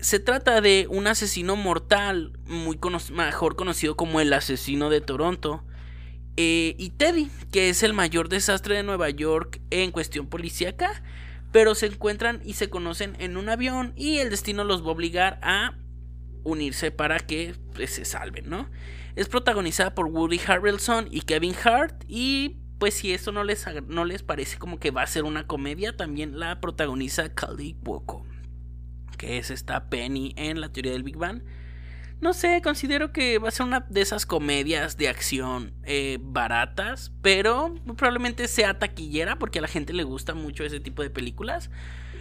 Se 0.00 0.18
trata 0.18 0.60
de 0.60 0.86
un 0.88 1.06
asesino 1.06 1.56
mortal, 1.56 2.38
muy 2.46 2.78
mejor 3.12 3.56
conocido 3.56 3.96
como 3.96 4.20
el 4.20 4.32
asesino 4.32 4.88
de 4.88 5.02
Toronto, 5.02 5.62
eh, 6.42 6.74
y 6.78 6.88
Teddy, 6.88 7.30
que 7.52 7.68
es 7.68 7.82
el 7.82 7.92
mayor 7.92 8.30
desastre 8.30 8.74
de 8.74 8.82
Nueva 8.82 9.10
York 9.10 9.60
en 9.68 9.90
cuestión 9.90 10.26
policíaca, 10.26 11.02
pero 11.52 11.74
se 11.74 11.84
encuentran 11.84 12.40
y 12.42 12.54
se 12.54 12.70
conocen 12.70 13.14
en 13.18 13.36
un 13.36 13.50
avión 13.50 13.92
y 13.94 14.20
el 14.20 14.30
destino 14.30 14.64
los 14.64 14.82
va 14.82 14.86
a 14.86 14.92
obligar 14.92 15.38
a 15.42 15.74
unirse 16.42 16.92
para 16.92 17.18
que 17.18 17.56
pues, 17.74 17.90
se 17.90 18.06
salven, 18.06 18.48
¿no? 18.48 18.70
Es 19.16 19.28
protagonizada 19.28 19.94
por 19.94 20.06
Woody 20.06 20.40
Harrelson 20.46 21.08
y 21.10 21.20
Kevin 21.20 21.54
Hart 21.62 22.04
y 22.08 22.56
pues 22.78 22.94
si 22.94 23.12
eso 23.12 23.32
no 23.32 23.44
les, 23.44 23.66
no 23.88 24.06
les 24.06 24.22
parece 24.22 24.56
como 24.56 24.80
que 24.80 24.90
va 24.90 25.02
a 25.02 25.06
ser 25.06 25.24
una 25.24 25.46
comedia, 25.46 25.94
también 25.94 26.38
la 26.38 26.58
protagoniza 26.62 27.34
Kali 27.34 27.76
Cuoco, 27.84 28.24
que 29.18 29.36
es 29.36 29.50
esta 29.50 29.90
Penny 29.90 30.32
en 30.36 30.62
la 30.62 30.72
teoría 30.72 30.92
del 30.92 31.02
Big 31.02 31.18
Bang. 31.18 31.42
No 32.20 32.34
sé, 32.34 32.60
considero 32.60 33.12
que 33.12 33.38
va 33.38 33.48
a 33.48 33.50
ser 33.50 33.64
una 33.64 33.80
de 33.88 34.02
esas 34.02 34.26
comedias 34.26 34.98
de 34.98 35.08
acción 35.08 35.72
eh, 35.84 36.18
baratas, 36.20 37.12
pero 37.22 37.74
probablemente 37.96 38.46
sea 38.46 38.78
taquillera 38.78 39.38
porque 39.38 39.58
a 39.58 39.62
la 39.62 39.68
gente 39.68 39.94
le 39.94 40.04
gusta 40.04 40.34
mucho 40.34 40.62
ese 40.62 40.80
tipo 40.80 41.02
de 41.02 41.08
películas. 41.08 41.70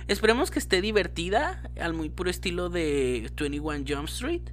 Esperemos 0.08 0.52
que 0.52 0.60
esté 0.60 0.82
divertida, 0.82 1.70
al 1.80 1.94
muy 1.94 2.10
puro 2.10 2.30
estilo 2.30 2.70
de 2.70 3.30
21 3.38 3.84
Jump 3.86 4.08
Street 4.08 4.52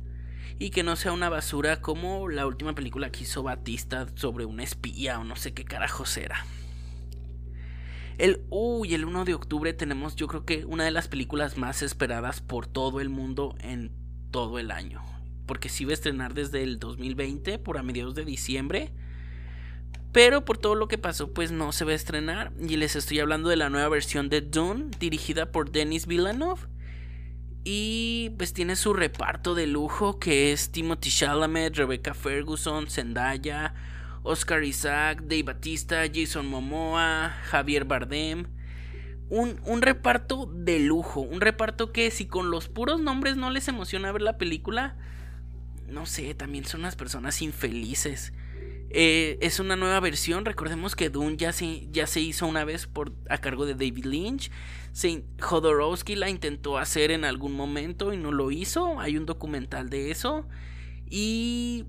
y 0.58 0.70
que 0.70 0.82
no 0.82 0.96
sea 0.96 1.12
una 1.12 1.28
basura 1.28 1.80
como 1.80 2.28
la 2.28 2.44
última 2.44 2.74
película 2.74 3.10
que 3.10 3.22
hizo 3.22 3.44
Batista 3.44 4.08
sobre 4.16 4.46
una 4.46 4.64
espía 4.64 5.20
o 5.20 5.24
no 5.24 5.36
sé 5.36 5.54
qué 5.54 5.64
carajos 5.64 6.16
era. 6.16 6.44
El, 8.18 8.44
uy, 8.50 8.94
el 8.94 9.04
1 9.04 9.24
de 9.24 9.34
octubre 9.34 9.72
tenemos 9.74 10.16
yo 10.16 10.26
creo 10.26 10.44
que 10.44 10.64
una 10.64 10.84
de 10.84 10.90
las 10.90 11.06
películas 11.06 11.56
más 11.56 11.82
esperadas 11.82 12.40
por 12.40 12.66
todo 12.66 13.00
el 13.00 13.10
mundo 13.10 13.54
en 13.60 13.92
todo 14.32 14.58
el 14.58 14.72
año. 14.72 15.15
Porque 15.46 15.68
sí 15.68 15.84
va 15.84 15.92
a 15.92 15.94
estrenar 15.94 16.34
desde 16.34 16.62
el 16.62 16.78
2020 16.78 17.58
por 17.58 17.78
a 17.78 17.82
mediados 17.82 18.14
de 18.14 18.24
diciembre. 18.24 18.92
Pero 20.12 20.44
por 20.44 20.58
todo 20.58 20.74
lo 20.74 20.88
que 20.88 20.98
pasó 20.98 21.32
pues 21.32 21.52
no 21.52 21.72
se 21.72 21.84
va 21.84 21.92
a 21.92 21.94
estrenar. 21.94 22.52
Y 22.60 22.76
les 22.76 22.96
estoy 22.96 23.20
hablando 23.20 23.48
de 23.48 23.56
la 23.56 23.70
nueva 23.70 23.88
versión 23.88 24.28
de 24.28 24.40
Dune 24.40 24.90
dirigida 24.98 25.52
por 25.52 25.70
Denis 25.70 26.06
Villeneuve 26.06 26.62
y 27.68 28.30
pues 28.38 28.52
tiene 28.52 28.76
su 28.76 28.94
reparto 28.94 29.56
de 29.56 29.66
lujo 29.66 30.20
que 30.20 30.52
es 30.52 30.70
Timothy 30.70 31.10
Chalamet, 31.10 31.74
Rebecca 31.74 32.14
Ferguson, 32.14 32.86
Zendaya, 32.86 33.74
Oscar 34.22 34.62
Isaac, 34.62 35.22
Dave 35.22 35.42
Batista, 35.42 36.04
Jason 36.06 36.46
Momoa, 36.46 37.34
Javier 37.46 37.84
Bardem. 37.84 38.46
Un, 39.30 39.60
un, 39.64 39.82
reparto 39.82 40.46
de 40.46 40.78
lujo, 40.78 41.22
un 41.22 41.40
reparto 41.40 41.90
que 41.90 42.12
si 42.12 42.26
con 42.26 42.52
los 42.52 42.68
puros 42.68 43.00
nombres 43.00 43.36
no 43.36 43.50
les 43.50 43.66
emociona 43.66 44.12
ver 44.12 44.22
la 44.22 44.38
película, 44.38 44.96
no 45.88 46.06
sé, 46.06 46.34
también 46.34 46.64
son 46.64 46.80
unas 46.80 46.96
personas 46.96 47.42
infelices. 47.42 48.32
Eh, 48.90 49.38
es 49.40 49.60
una 49.60 49.76
nueva 49.76 50.00
versión. 50.00 50.44
Recordemos 50.44 50.94
que 50.94 51.10
Dune 51.10 51.36
ya 51.36 51.52
se, 51.52 51.88
ya 51.90 52.06
se 52.06 52.20
hizo 52.20 52.46
una 52.46 52.64
vez 52.64 52.86
por, 52.86 53.12
a 53.28 53.38
cargo 53.38 53.66
de 53.66 53.74
David 53.74 54.06
Lynch. 54.06 54.50
Jodorowsky 55.40 56.16
la 56.16 56.30
intentó 56.30 56.78
hacer 56.78 57.10
en 57.10 57.24
algún 57.24 57.52
momento 57.52 58.12
y 58.12 58.16
no 58.16 58.32
lo 58.32 58.50
hizo. 58.50 58.98
Hay 59.00 59.16
un 59.16 59.26
documental 59.26 59.90
de 59.90 60.10
eso. 60.10 60.48
Y 61.08 61.84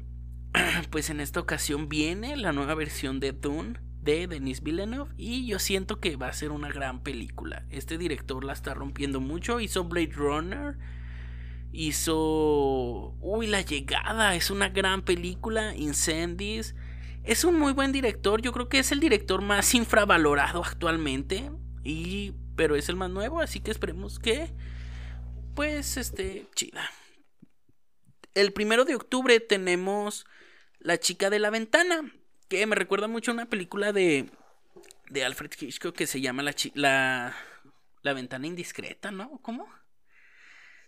pues 0.90 1.10
en 1.10 1.22
esta 1.22 1.40
ocasión 1.40 1.88
viene 1.88 2.36
la 2.36 2.52
nueva 2.52 2.76
versión 2.76 3.20
de 3.20 3.32
Dune 3.32 3.80
de 4.02 4.28
Denis 4.28 4.62
Villeneuve. 4.62 5.14
Y 5.18 5.46
yo 5.46 5.60
siento 5.60 6.00
que 6.00 6.16
va 6.16 6.28
a 6.28 6.34
ser 6.34 6.52
una 6.52 6.70
gran 6.70 7.02
película. 7.02 7.66
Este 7.70 7.98
director 7.98 8.44
la 8.44 8.54
está 8.54 8.74
rompiendo 8.74 9.22
mucho. 9.22 9.60
Hizo 9.60 9.84
Blade 9.84 10.14
Runner. 10.14 10.78
Hizo... 11.80 13.16
Uy, 13.22 13.48
La 13.48 13.62
Llegada. 13.62 14.36
Es 14.36 14.50
una 14.50 14.70
gran 14.70 15.04
película. 15.04 15.76
Incendies 15.76 16.76
es 17.28 17.44
un 17.44 17.60
muy 17.60 17.74
buen 17.74 17.92
director, 17.92 18.42
yo 18.42 18.54
creo 18.54 18.70
que 18.70 18.80
es 18.80 18.94
el 18.94 19.02
director 19.02 19.42
más 19.42 19.76
infravalorado 19.76 20.64
actualmente 20.64 21.52
y 21.84 22.34
pero 22.56 22.76
es 22.76 22.90
el 22.90 22.96
más 22.96 23.12
nuevo, 23.12 23.40
así 23.40 23.60
que 23.60 23.70
esperemos 23.70 24.18
que 24.18 24.50
pues 25.54 25.98
este 25.98 26.48
chida. 26.56 26.90
El 28.34 28.54
primero 28.54 28.86
de 28.86 28.96
octubre 28.96 29.40
tenemos 29.40 30.26
La 30.80 31.00
chica 31.00 31.30
de 31.30 31.40
la 31.40 31.50
ventana, 31.50 32.12
que 32.48 32.66
me 32.66 32.76
recuerda 32.76 33.08
mucho 33.08 33.32
a 33.32 33.34
una 33.34 33.50
película 33.50 33.92
de 33.92 34.30
de 35.10 35.26
Alfred 35.26 35.52
Hitchcock 35.60 35.96
que 35.96 36.08
se 36.08 36.22
llama 36.22 36.44
la, 36.44 36.56
la, 36.76 37.36
la 38.04 38.14
ventana 38.14 38.48
indiscreta, 38.48 39.12
¿no? 39.12 39.40
¿Cómo? 39.42 39.68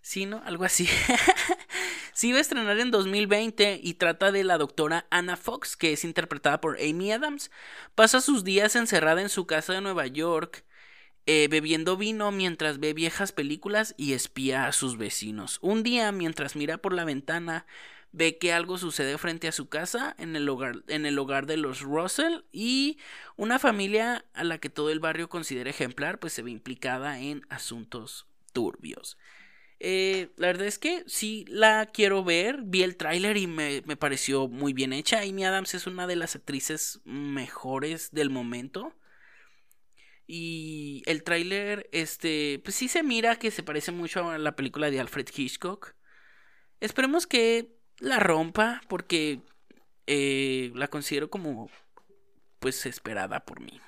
Sí, 0.02 0.26
¿no? 0.26 0.42
Algo 0.46 0.64
así. 0.64 0.88
sí 2.14 2.32
va 2.32 2.38
a 2.38 2.42
estrenar 2.42 2.80
en 2.80 2.92
2020 2.92 3.80
y 3.84 3.94
trata 3.96 4.32
de 4.32 4.44
la 4.44 4.58
doctora 4.58 5.06
Anna 5.10 5.38
Fox, 5.38 5.76
que 5.76 5.94
es 5.94 6.04
interpretada 6.04 6.62
por 6.62 6.80
Amy 6.80 7.12
Adams. 7.12 7.52
Pasa 7.96 8.22
sus 8.22 8.44
días 8.44 8.76
encerrada 8.76 9.22
en 9.22 9.30
su 9.30 9.46
casa 9.46 9.74
de 9.74 9.82
Nueva 9.82 10.08
York, 10.08 10.66
eh, 11.26 11.48
bebiendo 11.50 11.98
vino 11.98 12.32
mientras 12.32 12.80
ve 12.80 12.94
viejas 12.94 13.32
películas 13.32 13.94
y 13.98 14.14
espía 14.14 14.66
a 14.66 14.72
sus 14.72 14.98
vecinos. 14.98 15.60
Un 15.62 15.84
día, 15.84 16.12
mientras 16.12 16.56
mira 16.56 16.78
por 16.78 16.94
la 16.94 17.06
ventana, 17.06 17.66
ve 18.12 18.38
que 18.38 18.54
algo 18.54 18.78
sucede 18.78 19.18
frente 19.18 19.48
a 19.48 19.52
su 19.52 19.70
casa 19.70 20.16
en 20.18 20.36
el 20.36 20.50
hogar, 20.50 20.84
en 20.88 21.06
el 21.06 21.20
hogar 21.20 21.46
de 21.46 21.58
los 21.58 21.82
Russell 21.82 22.42
y 22.52 22.98
una 23.36 23.60
familia 23.60 24.26
a 24.34 24.44
la 24.44 24.58
que 24.58 24.70
todo 24.70 24.90
el 24.90 25.00
barrio 25.00 25.30
considera 25.30 25.70
ejemplar, 25.70 26.20
pues 26.20 26.34
se 26.34 26.42
ve 26.42 26.52
implicada 26.52 27.20
en 27.20 27.46
asuntos 27.50 28.26
turbios. 28.54 29.18
Eh, 29.80 30.32
la 30.36 30.48
verdad 30.48 30.68
es 30.68 30.78
que 30.78 31.04
sí 31.08 31.46
la 31.48 31.88
quiero 31.88 32.24
ver. 32.24 32.62
Vi 32.64 32.84
el 32.84 32.98
tráiler 32.98 33.38
y 33.38 33.48
me, 33.48 33.82
me, 33.86 33.96
pareció 33.96 34.48
muy 34.48 34.74
bien 34.74 34.94
hecha. 34.94 35.22
Amy 35.22 35.46
Adams 35.46 35.74
es 35.74 35.88
una 35.88 36.08
de 36.08 36.16
las 36.16 36.36
actrices 36.36 37.02
mejores 37.06 38.12
del 38.12 38.30
momento. 38.30 38.94
Y 40.28 41.02
el 41.08 41.24
tráiler, 41.24 41.90
este, 41.92 42.62
pues 42.64 42.76
sí 42.76 42.88
se 42.88 43.02
mira 43.02 43.38
que 43.38 43.50
se 43.50 43.64
parece 43.64 43.92
mucho 43.92 44.30
a 44.30 44.38
la 44.38 44.56
película 44.56 44.92
de 44.92 45.00
Alfred 45.00 45.28
Hitchcock. 45.36 45.96
Esperemos 46.82 47.26
que 47.26 47.80
la 48.00 48.20
rompa 48.20 48.82
porque 48.88 49.42
eh, 50.06 50.72
la 50.76 50.88
considero 50.88 51.30
como, 51.30 51.70
pues, 52.60 52.86
esperada 52.86 53.46
por 53.46 53.60
mí. 53.60 53.82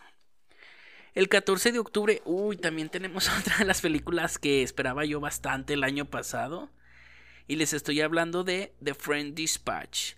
El 1.14 1.28
14 1.28 1.74
de 1.74 1.80
octubre, 1.80 2.22
uy, 2.24 2.56
también 2.56 2.90
tenemos 2.90 3.30
otra 3.40 3.58
de 3.58 3.66
las 3.66 3.82
películas 3.82 4.38
que 4.38 4.64
esperaba 4.64 5.04
yo 5.06 5.20
bastante 5.20 5.74
el 5.74 5.84
año 5.84 6.06
pasado. 6.06 6.70
Y 7.48 7.58
les 7.58 7.74
estoy 7.74 8.00
hablando 8.00 8.44
de 8.44 8.74
The 8.82 8.94
Friend 8.94 9.36
Dispatch. 9.36 10.14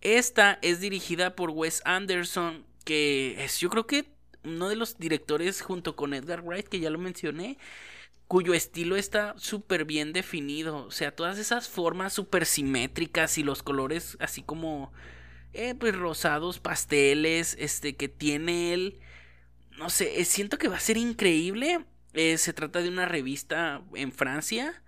Esta 0.00 0.58
es 0.62 0.80
dirigida 0.80 1.36
por 1.36 1.50
Wes 1.50 1.82
Anderson, 1.84 2.64
que 2.84 3.44
es 3.44 3.60
yo 3.60 3.68
creo 3.68 3.86
que 3.86 4.06
uno 4.42 4.70
de 4.70 4.76
los 4.76 4.96
directores 4.98 5.60
junto 5.60 5.94
con 5.94 6.14
Edgar 6.14 6.40
Wright, 6.40 6.68
que 6.68 6.80
ya 6.80 6.88
lo 6.88 6.98
mencioné, 6.98 7.58
cuyo 8.26 8.54
estilo 8.54 8.96
está 8.96 9.34
súper 9.36 9.84
bien 9.84 10.14
definido. 10.14 10.86
O 10.86 10.90
sea, 10.90 11.14
todas 11.14 11.38
esas 11.38 11.68
formas 11.68 12.14
súper 12.14 12.46
simétricas 12.46 13.36
y 13.36 13.42
los 13.42 13.62
colores 13.62 14.16
así 14.20 14.42
como, 14.42 14.90
eh, 15.52 15.74
pues 15.74 15.94
rosados, 15.94 16.60
pasteles, 16.60 17.56
este, 17.58 17.94
que 17.94 18.08
tiene 18.08 18.72
él 18.72 19.00
no 19.80 19.88
sé, 19.88 20.20
eh, 20.20 20.26
siento 20.26 20.58
que 20.58 20.68
va 20.68 20.76
a 20.76 20.80
ser 20.80 20.98
increíble. 20.98 21.86
Eh, 22.12 22.36
se 22.36 22.52
trata 22.52 22.82
de 22.82 22.90
una 22.90 23.06
revista 23.06 23.82
en 23.94 24.12
Francia. 24.12 24.82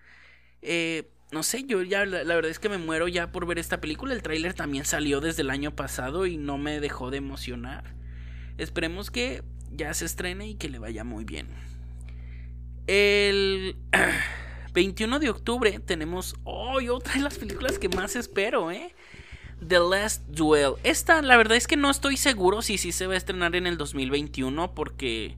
Eh, 0.60 1.08
no 1.32 1.42
sé, 1.42 1.64
yo 1.64 1.82
ya 1.82 2.04
la, 2.04 2.22
verdad 2.24 2.50
es 2.50 2.58
que 2.58 2.68
me 2.68 2.76
muero 2.76 3.08
ya 3.08 3.32
por 3.32 3.46
ver 3.46 3.58
esta 3.58 3.80
película. 3.80 4.12
El 4.12 4.22
tráiler 4.22 4.52
también 4.52 4.84
salió 4.84 5.22
desde 5.22 5.40
el 5.40 5.48
año 5.48 5.74
pasado 5.74 6.26
y 6.26 6.36
no 6.36 6.58
me 6.58 6.78
dejó 6.78 7.10
de 7.10 7.16
emocionar. 7.16 7.94
Esperemos 8.58 9.10
que 9.10 9.42
ya 9.70 9.94
se 9.94 10.04
estrene 10.04 10.48
y 10.48 10.54
que 10.56 10.68
le 10.68 10.78
vaya 10.78 11.04
muy 11.04 11.24
bien. 11.24 11.48
El 12.86 13.76
21 14.74 15.20
de 15.20 15.30
octubre 15.30 15.78
tenemos 15.78 16.36
hoy 16.44 16.90
otra 16.90 17.14
de 17.14 17.20
las 17.20 17.38
películas 17.38 17.78
que 17.78 17.88
más 17.88 18.14
espero, 18.14 18.70
¿eh? 18.70 18.94
The 19.66 19.78
Last 19.78 20.22
Duel. 20.28 20.74
Esta, 20.82 21.22
la 21.22 21.36
verdad 21.36 21.56
es 21.56 21.66
que 21.66 21.76
no 21.76 21.90
estoy 21.90 22.16
seguro 22.16 22.62
si 22.62 22.78
sí 22.78 22.92
se 22.92 23.06
va 23.06 23.14
a 23.14 23.16
estrenar 23.16 23.54
en 23.56 23.66
el 23.66 23.76
2021 23.76 24.74
porque 24.74 25.36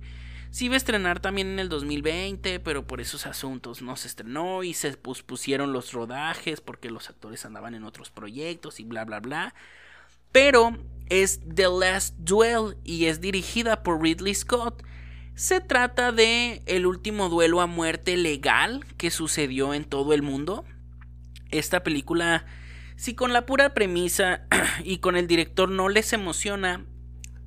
sí 0.51 0.69
va 0.69 0.75
a 0.75 0.77
estrenar 0.79 1.21
también 1.21 1.49
en 1.49 1.59
el 1.59 1.69
2020, 1.69 2.61
pero 2.61 2.87
por 2.87 3.01
esos 3.01 3.27
asuntos 3.27 3.83
no 3.83 3.97
se 3.97 4.09
estrenó 4.09 4.63
y 4.63 4.75
se 4.75 4.97
pospusieron 4.97 5.73
los 5.73 5.93
rodajes 5.93 6.61
porque 6.61 6.91
los 6.91 7.11
actores 7.11 7.45
andaban 7.45 7.75
en 7.75 7.85
otros 7.85 8.11
proyectos 8.11 8.81
y 8.81 8.85
bla 8.85 9.05
bla 9.05 9.21
bla. 9.21 9.55
Pero 10.33 10.77
es 11.09 11.41
The 11.55 11.69
Last 11.69 12.17
Duel 12.19 12.77
y 12.85 13.07
es 13.07 13.21
dirigida 13.21 13.83
por 13.83 14.03
Ridley 14.03 14.35
Scott. 14.35 14.83
Se 15.35 15.61
trata 15.61 16.13
de 16.13 16.63
el 16.67 16.87
último 16.87 17.29
duelo 17.29 17.61
a 17.61 17.67
muerte 17.67 18.17
legal 18.17 18.85
que 18.97 19.11
sucedió 19.11 19.75
en 19.75 19.85
todo 19.85 20.13
el 20.13 20.23
mundo. 20.23 20.65
Esta 21.51 21.83
película 21.83 22.47
si 23.05 23.15
con 23.15 23.35
la 23.35 23.45
pura 23.45 23.75
premisa 23.75 24.47
y 24.83 24.97
con 24.97 25.15
el 25.15 25.27
director 25.27 25.69
no 25.69 25.91
les 25.91 26.15
emociona, 26.15 26.87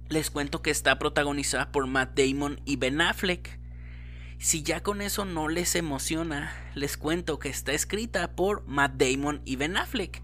les 0.08 0.30
cuento 0.30 0.62
que 0.62 0.70
está 0.70 1.00
protagonizada 1.00 1.72
por 1.72 1.88
Matt 1.88 2.16
Damon 2.16 2.62
y 2.64 2.76
Ben 2.76 3.02
Affleck. 3.02 3.60
Si 4.38 4.62
ya 4.62 4.84
con 4.84 5.02
eso 5.02 5.26
no 5.26 5.48
les 5.48 5.76
emociona, 5.76 6.54
les 6.76 6.96
cuento 6.96 7.40
que 7.40 7.50
está 7.50 7.72
escrita 7.72 8.36
por 8.36 8.68
Matt 8.68 9.02
Damon 9.02 9.42
y 9.46 9.56
Ben 9.56 9.78
Affleck. 9.78 10.22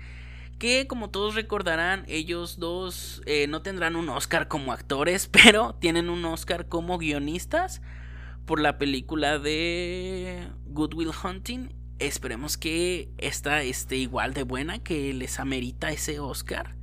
Que 0.60 0.86
como 0.86 1.10
todos 1.10 1.34
recordarán, 1.34 2.06
ellos 2.08 2.60
dos 2.60 3.24
eh, 3.26 3.48
no 3.48 3.64
tendrán 3.64 3.96
un 3.96 4.10
Oscar 4.10 4.48
como 4.48 4.72
actores, 4.72 5.28
pero 5.32 5.74
tienen 5.80 6.12
un 6.12 6.24
Oscar 6.26 6.68
como 6.68 7.00
guionistas 7.00 7.82
por 8.46 8.60
la 8.60 8.78
película 8.78 9.40
de 9.40 10.48
Good 10.68 10.94
Will 10.94 11.10
Hunting 11.24 11.70
Esperemos 12.00 12.58
que 12.58 13.10
esta 13.18 13.62
esté 13.64 13.98
igual 13.98 14.34
de 14.34 14.44
buena, 14.44 14.80
que 14.80 15.14
les 15.14 15.40
amerita 15.40 15.92
ese 15.92 16.20
Oscar. 16.20 16.76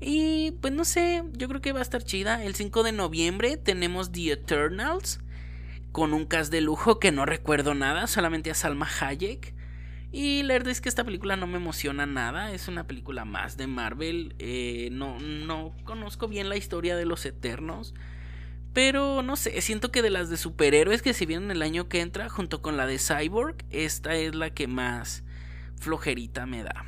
Y 0.00 0.52
pues 0.62 0.72
no 0.72 0.84
sé, 0.84 1.22
yo 1.32 1.48
creo 1.48 1.60
que 1.60 1.72
va 1.72 1.80
a 1.80 1.82
estar 1.82 2.02
chida. 2.02 2.42
El 2.42 2.54
5 2.54 2.82
de 2.82 2.92
noviembre 2.92 3.56
tenemos 3.56 4.12
The 4.12 4.32
Eternals 4.32 5.20
con 5.92 6.14
un 6.14 6.24
cast 6.24 6.50
de 6.50 6.60
lujo 6.60 6.98
que 6.98 7.12
no 7.12 7.26
recuerdo 7.26 7.74
nada, 7.74 8.06
solamente 8.06 8.50
a 8.50 8.54
Salma 8.54 8.88
Hayek. 9.00 9.54
Y 10.12 10.42
la 10.42 10.54
verdad 10.54 10.70
es 10.70 10.80
que 10.80 10.88
esta 10.88 11.04
película 11.04 11.36
no 11.36 11.46
me 11.46 11.58
emociona 11.58 12.04
nada, 12.04 12.50
es 12.52 12.66
una 12.66 12.86
película 12.86 13.24
más 13.24 13.56
de 13.56 13.66
Marvel. 13.66 14.34
Eh, 14.38 14.88
no, 14.90 15.20
no 15.20 15.72
conozco 15.84 16.26
bien 16.26 16.48
la 16.48 16.56
historia 16.56 16.96
de 16.96 17.04
los 17.04 17.24
Eternos. 17.26 17.94
Pero 18.72 19.22
no 19.22 19.36
sé, 19.36 19.60
siento 19.60 19.90
que 19.90 20.02
de 20.02 20.10
las 20.10 20.30
de 20.30 20.36
superhéroes 20.36 21.02
que 21.02 21.12
se 21.12 21.26
vienen 21.26 21.50
el 21.50 21.62
año 21.62 21.88
que 21.88 22.00
entra, 22.00 22.28
junto 22.28 22.62
con 22.62 22.76
la 22.76 22.86
de 22.86 22.98
Cyborg, 22.98 23.56
esta 23.70 24.14
es 24.14 24.34
la 24.34 24.50
que 24.50 24.68
más 24.68 25.24
flojerita 25.80 26.46
me 26.46 26.62
da. 26.62 26.86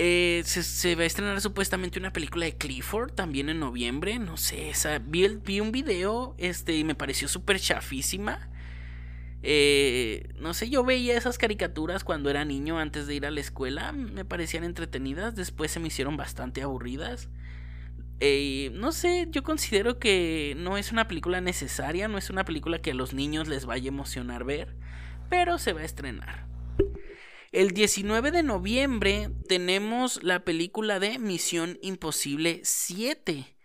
Eh, 0.00 0.42
se, 0.44 0.94
va 0.94 1.02
a 1.02 1.06
estrenar 1.06 1.40
supuestamente 1.40 1.98
una 1.98 2.12
película 2.12 2.44
de 2.44 2.56
Clifford 2.56 3.12
también 3.12 3.48
en 3.48 3.58
noviembre. 3.60 4.18
No 4.18 4.36
sé, 4.36 4.70
esa, 4.70 4.98
vi, 4.98 5.26
vi 5.28 5.60
un 5.60 5.72
video 5.72 6.34
este, 6.38 6.76
y 6.76 6.84
me 6.84 6.94
pareció 6.94 7.28
súper 7.28 7.58
chafísima. 7.58 8.48
Eh, 9.42 10.28
no 10.38 10.54
sé, 10.54 10.68
yo 10.68 10.84
veía 10.84 11.16
esas 11.16 11.38
caricaturas 11.38 12.04
cuando 12.04 12.30
era 12.30 12.44
niño 12.44 12.78
antes 12.78 13.06
de 13.06 13.14
ir 13.14 13.26
a 13.26 13.30
la 13.30 13.40
escuela. 13.40 13.92
Me 13.92 14.24
parecían 14.24 14.64
entretenidas, 14.64 15.34
después 15.34 15.70
se 15.70 15.80
me 15.80 15.88
hicieron 15.88 16.16
bastante 16.16 16.62
aburridas. 16.62 17.28
Eh, 18.20 18.70
no 18.74 18.90
sé, 18.90 19.28
yo 19.30 19.42
considero 19.44 19.98
que 19.98 20.54
no 20.56 20.76
es 20.76 20.90
una 20.90 21.06
película 21.06 21.40
necesaria, 21.40 22.08
no 22.08 22.18
es 22.18 22.30
una 22.30 22.44
película 22.44 22.80
que 22.80 22.90
a 22.90 22.94
los 22.94 23.14
niños 23.14 23.46
les 23.46 23.64
vaya 23.64 23.90
a 23.90 23.94
emocionar 23.94 24.44
ver, 24.44 24.74
pero 25.30 25.58
se 25.58 25.72
va 25.72 25.82
a 25.82 25.84
estrenar. 25.84 26.46
El 27.52 27.70
19 27.70 28.30
de 28.30 28.42
noviembre 28.42 29.30
tenemos 29.48 30.22
la 30.22 30.40
película 30.44 30.98
de 30.98 31.18
Misión 31.18 31.78
Imposible 31.80 32.60
7, 32.64 33.56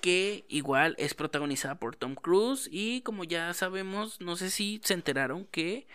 que 0.00 0.44
igual 0.48 0.96
es 0.98 1.14
protagonizada 1.14 1.78
por 1.78 1.94
Tom 1.94 2.16
Cruise 2.16 2.68
y 2.70 3.02
como 3.02 3.22
ya 3.22 3.54
sabemos, 3.54 4.20
no 4.20 4.36
sé 4.36 4.50
si 4.50 4.80
se 4.82 4.94
enteraron 4.94 5.46
que 5.46 5.86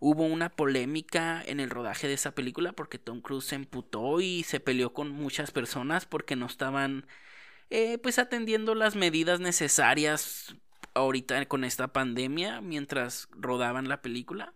hubo 0.00 0.24
una 0.24 0.50
polémica 0.50 1.42
en 1.44 1.60
el 1.60 1.70
rodaje 1.70 2.08
de 2.08 2.14
esa 2.14 2.34
película 2.34 2.72
porque 2.72 2.98
Tom 2.98 3.20
Cruise 3.20 3.46
se 3.46 3.56
emputó 3.56 4.20
y 4.20 4.44
se 4.44 4.60
peleó 4.60 4.92
con 4.92 5.10
muchas 5.10 5.50
personas 5.50 6.06
porque 6.06 6.36
no 6.36 6.46
estaban 6.46 7.06
eh, 7.70 7.98
pues 7.98 8.18
atendiendo 8.18 8.74
las 8.74 8.96
medidas 8.96 9.40
necesarias 9.40 10.54
ahorita 10.94 11.44
con 11.46 11.64
esta 11.64 11.88
pandemia 11.92 12.60
mientras 12.60 13.28
rodaban 13.32 13.88
la 13.88 14.02
película. 14.02 14.54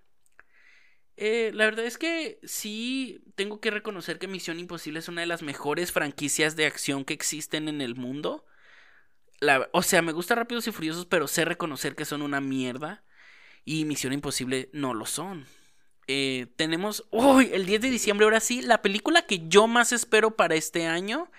Eh, 1.17 1.51
la 1.55 1.67
verdad 1.67 1.85
es 1.85 1.99
que 1.99 2.41
sí 2.43 3.23
tengo 3.35 3.61
que 3.61 3.71
reconocer 3.71 4.19
que 4.19 4.29
Misión 4.29 4.59
Imposible 4.59 4.99
es 4.99 5.09
una 5.09 5.21
de 5.21 5.27
las 5.27 5.43
mejores 5.43 5.93
franquicias 5.93 6.57
de 6.57 6.67
acción 6.67 7.05
que 7.05 7.15
existen 7.15 7.69
en 7.69 7.81
el 7.81 7.95
mundo. 7.95 8.47
o 9.73 9.83
sea, 9.83 10.03
me 10.03 10.13
gusta 10.13 10.35
Rápidos 10.35 10.67
y 10.69 10.73
Furiosos, 10.73 11.07
pero 11.07 11.27
sé 11.29 11.45
reconocer 11.45 11.95
que 11.95 12.05
son 12.05 12.23
una 12.23 12.41
mierda. 12.41 13.05
Y 13.65 13.85
Misión 13.85 14.13
Imposible 14.13 14.69
no 14.73 14.95
lo 14.95 15.07
son. 15.07 15.47
Eh, 16.09 16.47
tenemos, 16.57 17.07
uy, 17.11 17.51
el 17.53 17.67
10 17.67 17.83
de 17.83 17.91
diciembre, 17.91 18.25
ahora 18.25 18.41
sí, 18.41 18.61
la 18.63 18.83
película 18.83 19.23
que 19.23 19.49
yo 19.49 19.67
más 19.67 19.93
espero 19.93 20.37
para 20.37 20.57
este 20.57 20.87
año, 20.87 21.31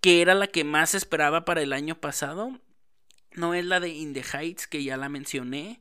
que 0.00 0.22
era 0.22 0.34
la 0.34 0.46
que 0.46 0.64
más 0.64 0.94
esperaba 0.94 1.44
para 1.44 1.62
el 1.62 1.72
año 1.72 2.00
pasado, 2.00 2.60
no 3.32 3.54
es 3.54 3.64
la 3.64 3.80
de 3.80 3.88
In 3.88 4.12
the 4.14 4.22
Heights, 4.22 4.66
que 4.66 4.84
ya 4.84 4.96
la 4.96 5.08
mencioné 5.08 5.80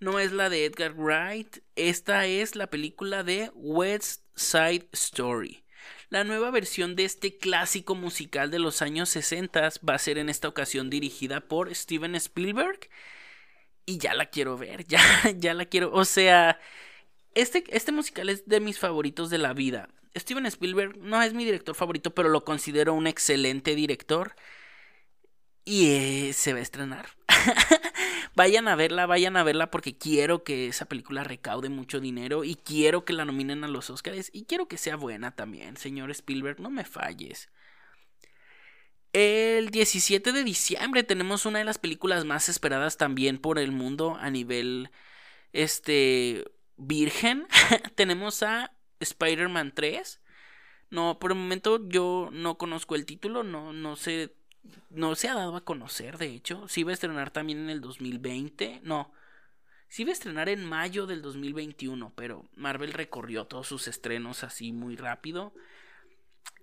no 0.00 0.18
es 0.18 0.32
la 0.32 0.50
de 0.50 0.64
Edgar 0.64 0.92
Wright, 0.92 1.58
esta 1.76 2.26
es 2.26 2.56
la 2.56 2.68
película 2.68 3.22
de 3.22 3.50
West 3.54 4.22
Side 4.34 4.88
Story. 4.92 5.64
La 6.10 6.24
nueva 6.24 6.50
versión 6.50 6.94
de 6.94 7.04
este 7.04 7.38
clásico 7.38 7.94
musical 7.94 8.50
de 8.50 8.58
los 8.58 8.82
años 8.82 9.08
60 9.08 9.70
va 9.88 9.94
a 9.94 9.98
ser 9.98 10.18
en 10.18 10.28
esta 10.28 10.48
ocasión 10.48 10.90
dirigida 10.90 11.40
por 11.40 11.74
Steven 11.74 12.14
Spielberg. 12.16 12.88
Y 13.86 13.98
ya 13.98 14.14
la 14.14 14.26
quiero 14.26 14.56
ver, 14.56 14.84
ya, 14.88 15.00
ya 15.36 15.54
la 15.54 15.66
quiero. 15.66 15.92
O 15.92 16.04
sea, 16.04 16.58
este, 17.34 17.64
este 17.68 17.92
musical 17.92 18.28
es 18.28 18.46
de 18.46 18.60
mis 18.60 18.78
favoritos 18.78 19.30
de 19.30 19.38
la 19.38 19.52
vida. 19.52 19.88
Steven 20.16 20.46
Spielberg 20.46 20.96
no 20.98 21.20
es 21.22 21.34
mi 21.34 21.44
director 21.44 21.74
favorito, 21.74 22.14
pero 22.14 22.28
lo 22.28 22.44
considero 22.44 22.94
un 22.94 23.06
excelente 23.06 23.74
director. 23.74 24.34
Y 25.64 25.88
eh, 26.28 26.32
se 26.34 26.52
va 26.52 26.58
a 26.58 26.62
estrenar. 26.62 27.06
vayan 28.34 28.68
a 28.68 28.76
verla, 28.76 29.06
vayan 29.06 29.36
a 29.36 29.42
verla 29.44 29.70
porque 29.70 29.96
quiero 29.96 30.44
que 30.44 30.68
esa 30.68 30.86
película 30.86 31.24
recaude 31.24 31.68
mucho 31.68 32.00
dinero 32.00 32.44
y 32.44 32.56
quiero 32.56 33.04
que 33.04 33.12
la 33.12 33.24
nominen 33.24 33.64
a 33.64 33.68
los 33.68 33.90
Oscars 33.90 34.30
y 34.32 34.44
quiero 34.44 34.68
que 34.68 34.78
sea 34.78 34.96
buena 34.96 35.34
también, 35.34 35.76
señor 35.76 36.10
Spielberg, 36.10 36.60
no 36.60 36.70
me 36.70 36.84
falles. 36.84 37.48
El 39.14 39.70
17 39.70 40.32
de 40.32 40.42
diciembre 40.42 41.04
tenemos 41.04 41.46
una 41.46 41.60
de 41.60 41.64
las 41.64 41.78
películas 41.78 42.24
más 42.24 42.48
esperadas 42.48 42.96
también 42.96 43.38
por 43.38 43.60
el 43.60 43.70
mundo 43.70 44.16
a 44.20 44.28
nivel 44.28 44.90
este 45.52 46.44
virgen. 46.76 47.46
tenemos 47.94 48.42
a 48.42 48.76
Spider-Man 48.98 49.72
3. 49.72 50.20
No, 50.90 51.20
por 51.20 51.30
el 51.30 51.38
momento 51.38 51.88
yo 51.88 52.28
no 52.32 52.58
conozco 52.58 52.96
el 52.96 53.06
título, 53.06 53.44
no, 53.44 53.72
no 53.72 53.94
sé 53.94 54.34
no 54.90 55.14
se 55.14 55.28
ha 55.28 55.34
dado 55.34 55.54
a 55.54 55.64
conocer, 55.64 56.18
de 56.18 56.26
hecho. 56.26 56.66
Sí 56.66 56.82
va 56.82 56.90
a 56.90 56.94
estrenar 56.94 57.30
también 57.30 57.60
en 57.60 57.70
el 57.70 57.80
2020. 57.80 58.80
No. 58.82 59.12
Sí 59.86 60.02
va 60.02 60.10
a 60.10 60.14
estrenar 60.14 60.48
en 60.48 60.64
mayo 60.64 61.06
del 61.06 61.22
2021, 61.22 62.12
pero 62.16 62.48
Marvel 62.56 62.92
recorrió 62.92 63.46
todos 63.46 63.68
sus 63.68 63.86
estrenos 63.86 64.42
así 64.42 64.72
muy 64.72 64.96
rápido. 64.96 65.54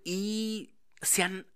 Y 0.03 0.71
se 1.01 1.23
han, 1.23 1.47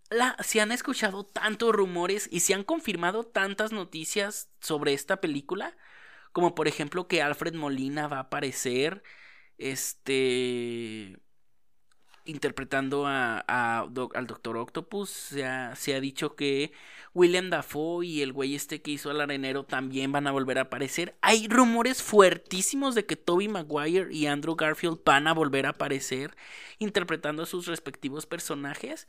se 0.43 0.61
han 0.61 0.71
escuchado 0.71 1.25
tantos 1.25 1.73
rumores 1.73 2.27
y 2.31 2.41
se 2.41 2.53
han 2.53 2.63
confirmado 2.63 3.23
tantas 3.23 3.71
noticias 3.71 4.49
sobre 4.59 4.93
esta 4.93 5.21
película. 5.21 5.75
Como 6.31 6.55
por 6.55 6.67
ejemplo 6.67 7.07
que 7.07 7.21
Alfred 7.21 7.53
Molina 7.53 8.07
va 8.07 8.17
a 8.17 8.21
aparecer. 8.21 9.03
Este 9.57 11.17
interpretando 12.25 13.05
a, 13.07 13.39
al 13.39 14.27
Doctor 14.27 14.57
Octopus. 14.57 15.09
Se 15.09 15.45
ha, 15.45 15.75
se 15.75 15.95
ha, 15.95 15.99
dicho 15.99 16.35
que 16.35 16.73
William 17.13 17.49
Dafoe 17.49 18.05
y 18.05 18.21
el 18.21 18.33
güey 18.33 18.55
este 18.55 18.81
que 18.81 18.91
hizo 18.91 19.09
al 19.09 19.21
arenero 19.21 19.63
también 19.63 20.11
van 20.11 20.27
a 20.27 20.31
volver 20.31 20.57
a 20.57 20.63
aparecer. 20.63 21.15
Hay 21.21 21.47
rumores 21.47 22.03
fuertísimos 22.03 22.95
de 22.95 23.05
que 23.05 23.15
Toby 23.15 23.47
Maguire 23.47 24.13
y 24.13 24.25
Andrew 24.25 24.55
Garfield 24.55 24.99
van 25.05 25.27
a 25.27 25.33
volver 25.33 25.65
a 25.67 25.69
aparecer 25.69 26.35
interpretando 26.79 27.43
a 27.43 27.45
sus 27.45 27.67
respectivos 27.67 28.25
personajes. 28.25 29.07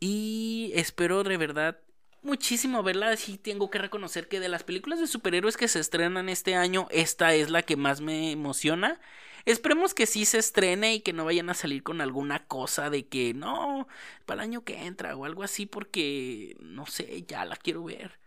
Y 0.00 0.72
espero 0.74 1.24
de 1.24 1.36
verdad 1.36 1.78
muchísimo 2.22 2.82
verla. 2.82 3.16
Sí 3.16 3.38
tengo 3.38 3.70
que 3.70 3.78
reconocer 3.78 4.28
que 4.28 4.40
de 4.40 4.48
las 4.48 4.62
películas 4.64 5.00
de 5.00 5.06
superhéroes 5.06 5.56
que 5.56 5.68
se 5.68 5.80
estrenan 5.80 6.28
este 6.28 6.54
año, 6.54 6.86
esta 6.90 7.34
es 7.34 7.50
la 7.50 7.62
que 7.62 7.76
más 7.76 8.00
me 8.00 8.32
emociona. 8.32 9.00
Esperemos 9.44 9.94
que 9.94 10.06
sí 10.06 10.24
se 10.24 10.38
estrene 10.38 10.94
y 10.94 11.00
que 11.00 11.12
no 11.12 11.24
vayan 11.24 11.48
a 11.50 11.54
salir 11.54 11.82
con 11.82 12.00
alguna 12.00 12.46
cosa 12.46 12.90
de 12.90 13.06
que 13.06 13.32
no, 13.34 13.88
para 14.26 14.42
el 14.42 14.50
año 14.50 14.64
que 14.64 14.84
entra 14.84 15.16
o 15.16 15.24
algo 15.24 15.42
así 15.42 15.64
porque 15.66 16.56
no 16.60 16.86
sé, 16.86 17.24
ya 17.26 17.44
la 17.44 17.56
quiero 17.56 17.84
ver. 17.84 18.20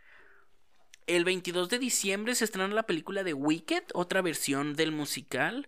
El 1.07 1.25
22 1.25 1.69
de 1.69 1.79
diciembre 1.79 2.35
se 2.35 2.45
estrena 2.45 2.73
la 2.73 2.87
película 2.87 3.23
de 3.23 3.33
Wicked, 3.33 3.83
otra 3.93 4.21
versión 4.21 4.75
del 4.75 4.91
musical 4.91 5.67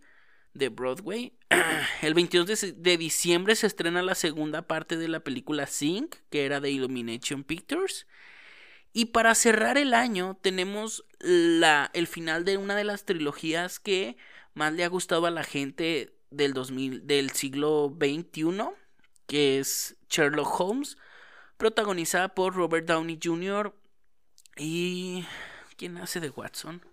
de 0.54 0.70
Broadway. 0.70 1.34
El 2.02 2.13
22 2.13 2.76
de, 2.82 2.98
diciembre 2.98 3.56
se 3.56 3.68
estrena 3.68 4.02
la 4.02 4.16
segunda 4.16 4.68
parte 4.68 4.98
de 4.98 5.08
la 5.08 5.22
película 5.22 5.68
Sing, 5.68 6.10
que 6.30 6.46
era 6.46 6.60
de 6.60 6.72
Illumination 6.72 7.44
Pictures. 7.44 8.08
Y 8.94 9.06
para 9.06 9.34
cerrar 9.34 9.78
el 9.78 9.94
año 9.94 10.38
tenemos 10.42 11.04
la, 11.20 11.89
el 11.94 12.08
final 12.08 12.46
de 12.46 12.58
una 12.58 12.76
de 12.76 12.84
las 12.84 13.06
trilogías 13.06 13.80
que 13.80 14.18
más 14.54 14.74
le 14.74 14.84
ha 14.84 14.88
gustado 14.88 15.26
a 15.26 15.32
la 15.32 15.44
gente 15.44 16.16
del, 16.30 16.54
2000, 16.54 17.08
del 17.08 17.32
siglo 17.32 17.96
XXI, 18.00 18.70
que 19.26 19.60
es 19.60 19.98
Sherlock 20.10 20.60
Holmes, 20.60 20.98
protagonizada 21.58 22.36
por 22.36 22.56
Robert 22.56 22.88
Downey 22.88 23.20
Jr. 23.22 23.76
y... 24.58 25.26
¿Quién 25.76 25.98
hace 25.98 26.20
de 26.20 26.30
Watson? 26.30 26.86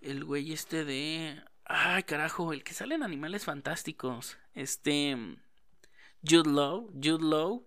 El 0.00 0.24
güey 0.24 0.52
este 0.52 0.84
de... 0.84 1.42
Ay, 1.68 2.02
carajo, 2.04 2.52
el 2.52 2.64
que 2.64 2.72
sale 2.74 2.94
en 2.94 3.02
Animales 3.02 3.44
Fantásticos. 3.44 4.38
Este... 4.54 5.16
Jude 6.26 6.50
Law. 6.50 6.90
Jude 6.94 7.24
Law. 7.24 7.64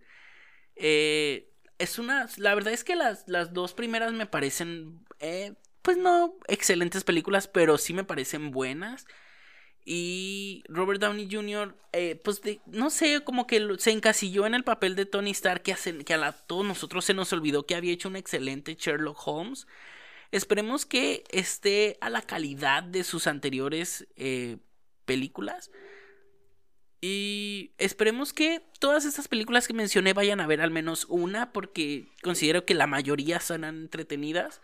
Eh, 0.76 1.52
es 1.78 2.00
una... 2.00 2.28
La 2.38 2.56
verdad 2.56 2.74
es 2.74 2.84
que 2.84 2.96
las, 2.96 3.24
las 3.28 3.54
dos 3.54 3.74
primeras 3.74 4.12
me 4.14 4.26
parecen... 4.26 5.06
Eh, 5.20 5.54
pues 5.84 5.98
no 5.98 6.38
excelentes 6.48 7.04
películas, 7.04 7.48
pero 7.48 7.78
sí 7.78 7.94
me 7.94 8.04
parecen 8.04 8.52
buenas. 8.52 9.06
Y 9.86 10.64
Robert 10.68 11.02
Downey 11.02 11.28
Jr., 11.32 11.76
eh, 11.92 12.20
pues 12.24 12.42
no 12.68 12.90
sé, 12.90 13.24
como 13.24 13.48
que 13.48 13.68
se 13.80 13.92
encasilló 13.92 14.46
en 14.46 14.54
el 14.54 14.64
papel 14.64 14.96
de 14.96 15.06
Tony 15.06 15.32
Stark, 15.32 15.64
que, 15.64 15.76
que 16.06 16.14
a 16.14 16.32
todos 16.34 16.66
nosotros 16.66 17.06
se 17.06 17.14
nos 17.16 17.34
olvidó 17.34 17.66
que 17.66 17.76
había 17.76 17.94
hecho 17.94 18.10
un 18.10 18.16
excelente 18.16 18.76
Sherlock 18.76 19.28
Holmes. 19.28 19.68
Esperemos 20.32 20.86
que 20.86 21.24
esté 21.30 21.98
a 22.02 22.10
la 22.10 22.22
calidad 22.22 22.84
de 22.84 23.04
sus 23.04 23.28
anteriores 23.28 24.08
eh, 24.16 24.58
películas. 25.06 25.72
Y 27.02 27.74
esperemos 27.80 28.32
que 28.32 28.62
todas 28.80 29.06
estas 29.06 29.28
películas 29.28 29.68
que 29.68 29.74
mencioné 29.74 30.14
vayan 30.14 30.40
a 30.40 30.48
ver 30.48 30.62
al 30.62 30.72
menos 30.72 31.06
una, 31.10 31.52
porque 31.52 32.08
considero 32.22 32.64
que 32.66 32.76
la 32.76 32.88
mayoría 32.88 33.40
son 33.40 33.64
entretenidas. 33.64 34.62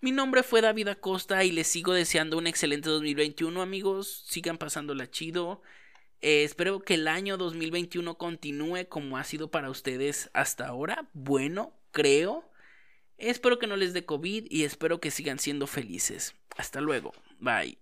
Mi 0.00 0.12
nombre 0.12 0.42
fue 0.42 0.60
David 0.60 0.88
Acosta 0.88 1.44
y 1.44 1.52
les 1.52 1.66
sigo 1.66 1.92
deseando 1.92 2.38
un 2.38 2.46
excelente 2.46 2.88
2021, 2.88 3.60
amigos. 3.60 4.24
Sigan 4.28 4.58
pasándola 4.58 5.10
chido. 5.10 5.62
Eh, 6.20 6.44
espero 6.44 6.80
que 6.80 6.94
el 6.94 7.08
año 7.08 7.36
2021 7.36 8.16
continúe 8.16 8.86
como 8.88 9.18
ha 9.18 9.24
sido 9.24 9.50
para 9.50 9.68
ustedes 9.70 10.30
hasta 10.32 10.68
ahora. 10.68 11.08
Bueno, 11.12 11.72
creo. 11.90 12.51
Espero 13.22 13.60
que 13.60 13.68
no 13.68 13.76
les 13.76 13.92
dé 13.92 14.04
COVID 14.04 14.46
y 14.50 14.64
espero 14.64 15.00
que 15.00 15.12
sigan 15.12 15.38
siendo 15.38 15.68
felices. 15.68 16.34
Hasta 16.56 16.80
luego. 16.80 17.12
Bye. 17.38 17.81